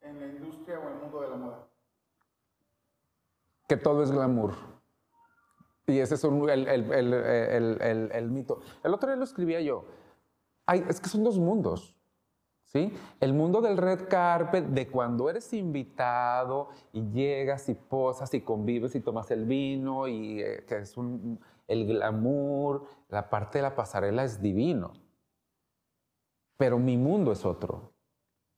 [0.00, 1.68] en la industria o en el mundo de la moda?
[3.68, 4.54] Que todo es glamour.
[5.86, 8.62] Y ese es el, el, el, el, mito.
[8.82, 9.84] El otro día lo escribía yo.
[10.64, 11.94] Ay, es que son dos mundos.
[12.64, 12.92] ¿Sí?
[13.20, 18.94] El mundo del red carpet, de cuando eres invitado y llegas y posas y convives
[18.94, 23.74] y tomas el vino y eh, que es un, el glamour, la parte de la
[23.74, 24.92] pasarela es divino.
[26.56, 27.92] Pero mi mundo es otro.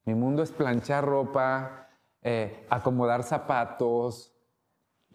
[0.05, 1.89] Mi mundo es planchar ropa,
[2.21, 4.33] eh, acomodar zapatos,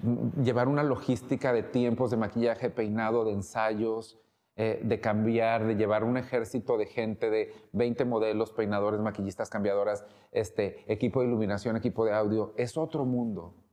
[0.01, 4.20] mm, llevar una logística de tiempos de maquillaje, peinado, de ensayos,
[4.57, 10.05] eh, de cambiar, de llevar un ejército de gente, de 20 modelos, peinadores, maquillistas, cambiadoras,
[10.30, 12.55] este, equipo de iluminación, equipo de audio.
[12.57, 13.64] Es otro mundo.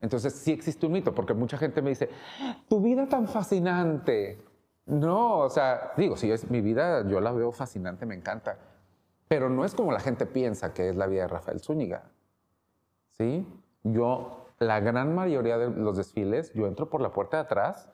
[0.00, 2.10] Entonces sí existe un mito, porque mucha gente me dice,
[2.68, 4.38] tu vida tan fascinante.
[4.86, 8.58] No, o sea, digo, si es mi vida, yo la veo fascinante, me encanta.
[9.28, 12.04] Pero no es como la gente piensa que es la vida de Rafael Zúñiga.
[13.10, 13.46] ¿Sí?
[13.82, 17.88] Yo, la gran mayoría de los desfiles, yo entro por la puerta de atrás,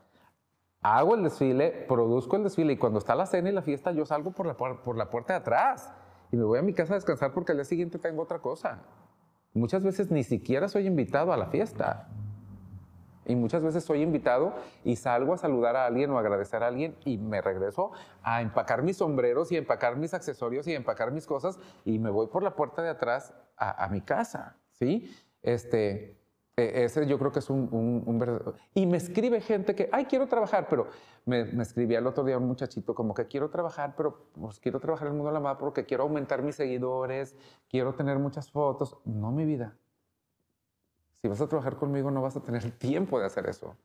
[0.83, 4.05] hago el desfile, produzco el desfile y cuando está la cena y la fiesta, yo
[4.05, 5.91] salgo por la, por la puerta de atrás
[6.33, 8.81] y me voy a mi casa a descansar porque al día siguiente tengo otra cosa.
[9.55, 12.09] Muchas veces ni siquiera soy invitado a la fiesta.
[13.25, 16.97] Y muchas veces soy invitado y salgo a saludar a alguien o agradecer a alguien
[17.05, 17.93] y me regreso
[18.23, 22.27] a empacar mis sombreros y empacar mis accesorios y empacar mis cosas y me voy
[22.27, 25.15] por la puerta de atrás a, mi casa, ¿sí?
[25.41, 26.22] Este,
[26.65, 27.69] e, ese yo creo que es un,
[28.07, 28.55] un, verdadero...
[28.75, 30.89] Y me escribe gente que, ay, quiero trabajar, pero
[31.25, 34.81] me, me, escribía el otro día un muchachito como que quiero trabajar, pero pues quiero
[34.81, 37.37] trabajar en el mundo de la moda porque quiero aumentar mis seguidores,
[37.69, 38.97] quiero tener muchas fotos.
[39.05, 39.77] No, mi vida.
[41.23, 43.77] Si vas a trabajar conmigo no vas a tener tiempo de hacer eso.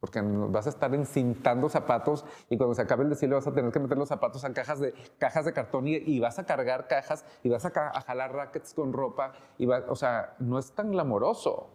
[0.00, 3.72] Porque vas a estar encintando zapatos y cuando se acabe el desfile vas a tener
[3.72, 7.24] que meter los zapatos en cajas de, cajas de cartón y, vas a cargar cajas
[7.42, 7.70] y vas a,
[8.02, 9.32] jalar rackets con ropa.
[9.58, 11.70] Y o sea, no es tan glamoroso.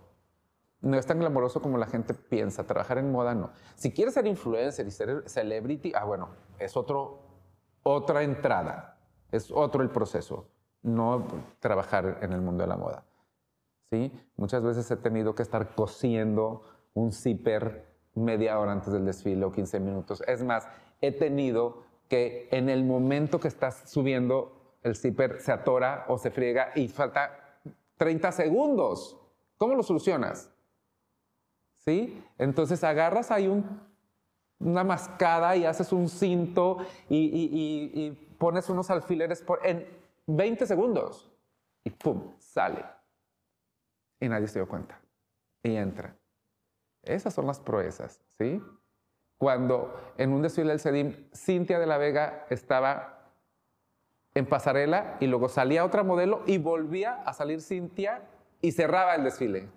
[0.80, 2.66] No es tan glamoroso como la gente piensa.
[2.66, 3.52] Trabajar en moda no.
[3.76, 7.20] Si quieres ser influencer y ser celebrity, ah, bueno, es otro,
[7.84, 8.98] otra entrada.
[9.32, 10.50] Es otro el proceso.
[10.82, 11.26] No
[11.60, 13.06] trabajar en el mundo de la moda.
[13.92, 14.12] ¿Sí?
[14.38, 16.64] Muchas veces he tenido que estar cosiendo
[16.94, 20.24] un zipper media hora antes del desfile o 15 minutos.
[20.28, 20.68] Es más,
[21.02, 26.30] he tenido que en el momento que estás subiendo, el zipper se atora o se
[26.30, 27.60] friega y falta
[27.98, 29.18] 30 segundos.
[29.58, 30.52] ¿Cómo lo solucionas?
[31.78, 32.22] ¿Sí?
[32.38, 33.48] Entonces agarras ahí
[34.60, 39.88] una mascada y haces un cinto y, pones unos alfileres por, en
[40.28, 41.32] 20 segundos
[41.84, 42.34] y ¡pum!
[42.40, 42.84] sale.
[44.20, 45.00] Y nadie se dio cuenta.
[45.64, 46.16] Y entra.
[47.04, 48.62] Esas son las proezas, ¿sí?
[49.38, 53.30] Cuando en un desfile del CEDIM, Cintia de la Vega estaba
[54.34, 58.24] en pasarela y luego salía otra modelo y volvía a salir Cintia
[58.62, 59.68] y cerraba el desfile.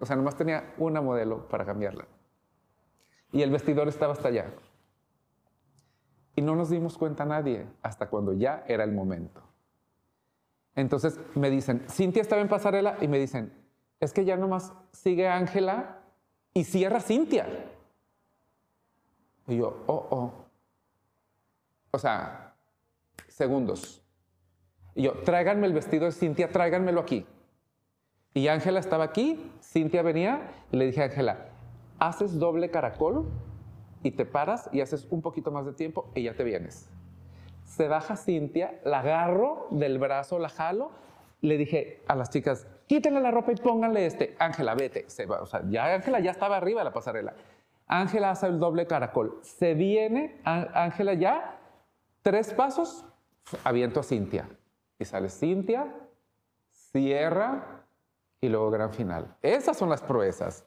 [0.00, 2.06] O sea, nomás tenía una modelo para cambiarla.
[3.30, 4.52] Y el vestidor estaba hasta allá.
[6.34, 9.40] Y no nos dimos cuenta nadie hasta cuando ya era el momento.
[10.74, 13.52] Entonces me dicen, Cintia estaba en pasarela y me dicen,
[14.02, 16.00] es que ya nomás sigue Ángela
[16.52, 17.46] y cierra Cintia.
[19.46, 20.32] Y yo, oh, oh.
[21.92, 22.56] O sea,
[23.28, 24.02] segundos.
[24.96, 27.24] Y yo, tráiganme el vestido de Cintia, tráiganmelo aquí.
[28.34, 31.50] Y Ángela estaba aquí, Cintia venía y le dije a Ángela,
[32.00, 33.30] haces doble caracol
[34.02, 36.88] y te paras y haces un poquito más de tiempo y ya te vienes.
[37.64, 40.90] Se baja Cintia, la agarro del brazo, la jalo,
[41.40, 44.36] le dije a las chicas, quítenle la ropa y pónganle este.
[44.38, 45.08] Ángela, vete.
[45.08, 45.40] Se va.
[45.40, 47.34] O sea, ya Ángela ya estaba arriba de la pasarela.
[47.86, 49.38] Ángela hace el doble caracol.
[49.40, 51.58] Se viene, Ángela ya,
[52.20, 53.06] tres pasos,
[53.64, 54.46] aviento a Cintia.
[54.98, 55.90] Y sale Cintia,
[56.70, 57.86] cierra
[58.42, 59.36] y luego gran final.
[59.40, 60.66] Esas son las proezas.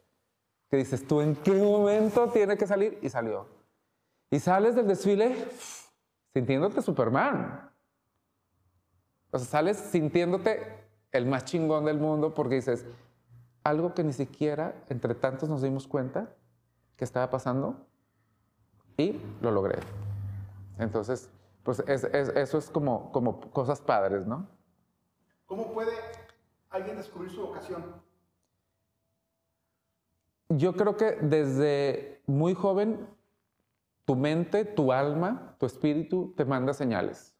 [0.72, 2.98] Que dices tú, ¿en qué momento tiene que salir?
[3.04, 3.48] Y salió.
[4.32, 5.36] Y sales del desfile
[6.34, 7.70] sintiéndote Superman.
[9.30, 10.85] O sea, sales sintiéndote
[11.18, 12.86] el más chingón del mundo porque dices,
[13.64, 16.30] algo que ni siquiera entre tantos nos dimos cuenta
[16.96, 17.86] que estaba pasando
[18.98, 19.80] y lo logré.
[20.78, 21.30] Entonces,
[21.64, 24.48] pues eso es como, como cosas padres, ¿no?
[25.46, 25.94] ¿Cómo puede
[26.70, 27.84] alguien descubrir su vocación?
[30.50, 33.08] Yo creo que desde muy joven
[34.06, 37.35] tu mente, tu alma, tu espíritu te manda señales.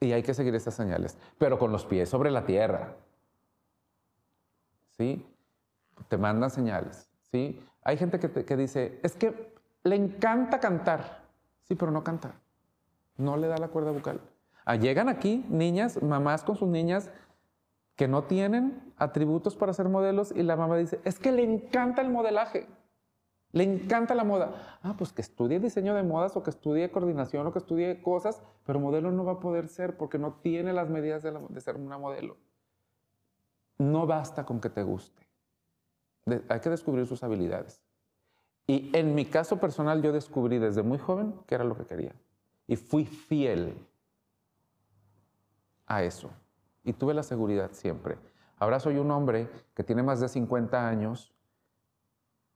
[0.00, 2.96] Y hay que seguir esas señales, pero con los pies sobre la tierra.
[4.96, 5.26] ¿Sí?
[6.08, 7.08] Te mandan señales.
[7.30, 7.62] ¿Sí?
[7.82, 11.22] Hay gente que, dice, es que le encanta cantar.
[11.62, 12.34] Sí, pero no canta.
[13.16, 14.20] No le da la cuerda vocal.
[14.64, 17.10] Ah, llegan aquí niñas, mamás con sus niñas
[17.96, 22.02] que no tienen atributos para ser modelos y la mamá dice, es que le encanta
[22.02, 22.66] el modelaje.
[23.54, 24.78] Le encanta la moda.
[24.82, 28.42] Ah, pues que estudie diseño de modas o que estudie coordinación o que estudie cosas,
[28.66, 31.96] pero modelo no va a poder ser porque no tiene las medidas de, ser una
[31.96, 32.36] modelo.
[33.78, 35.22] No basta con que te guste.
[36.48, 37.80] hay que descubrir sus habilidades.
[38.66, 42.12] Y en mi caso personal yo descubrí desde muy joven que era lo que quería.
[42.66, 43.76] Y fui fiel
[45.86, 46.28] a eso.
[46.82, 48.18] Y tuve la seguridad siempre.
[48.58, 51.32] Ahora soy un hombre que tiene más de 50 años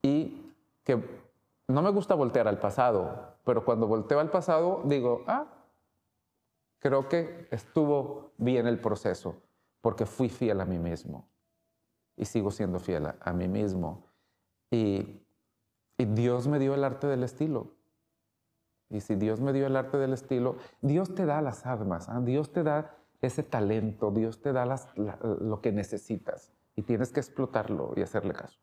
[0.01, 0.48] y
[0.89, 1.03] que
[1.67, 5.45] no me gusta voltear al pasado, pero cuando volteo al pasado digo, ah,
[6.79, 9.35] creo que estuvo bien el proceso,
[9.81, 11.27] porque fui fiel a mí mismo
[12.17, 14.07] y sigo siendo fiel a, mí mismo.
[14.71, 15.21] Y,
[15.97, 17.73] Dios me dio el arte del estilo.
[18.89, 22.21] Y si Dios me dio el arte del estilo, Dios te da las armas, ¿ah?
[22.21, 24.65] Dios te da ese talento, Dios te da
[24.95, 28.59] lo que necesitas y tienes que explotarlo y hacerle caso.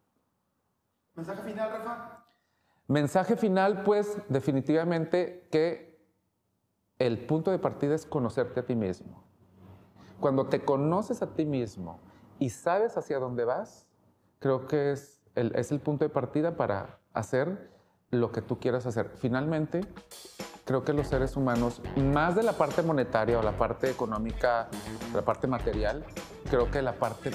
[1.17, 2.25] ¿Mensaje final, Rafa?
[2.89, 5.99] Mensaje final, pues definitivamente que
[6.99, 9.25] el punto de partida es conocerte a ti mismo.
[10.21, 11.99] Cuando te conoces a ti mismo
[12.39, 13.87] y sabes hacia dónde vas,
[14.39, 17.71] creo que es el, es el punto de partida para hacer
[18.11, 19.11] lo que tú quieras hacer.
[19.17, 19.81] Finalmente,
[20.64, 24.69] creo que los seres humanos, más de la parte monetaria o la parte económica,
[25.14, 26.05] la parte material,
[26.51, 27.31] creo que la parte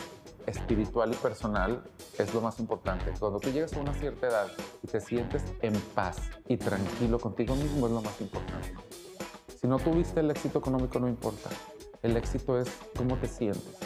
[0.45, 1.83] espiritual y personal
[2.17, 3.11] es lo más importante.
[3.19, 4.47] Cuando tú llegas a una cierta edad
[4.83, 6.17] y te sientes en paz
[6.47, 8.73] y tranquilo contigo mismo es lo más importante.
[9.59, 11.49] Si no tuviste el éxito económico no importa.
[12.01, 12.67] El éxito es
[12.97, 13.77] cómo te sientes.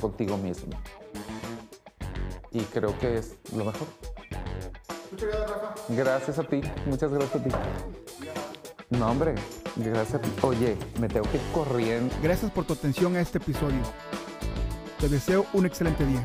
[0.00, 0.72] contigo mismo.
[2.50, 3.86] Y creo que es lo mejor.
[5.12, 5.74] Muchas gracias, Rafa.
[5.88, 7.50] Gracias a ti, muchas gracias a ti.
[8.90, 9.34] No, hombre,
[9.76, 10.30] gracias a ti.
[10.42, 12.14] Oye, me tengo que ir corriendo.
[12.22, 13.80] Gracias por tu atención a este episodio.
[15.02, 16.24] Te deseo un excelente día.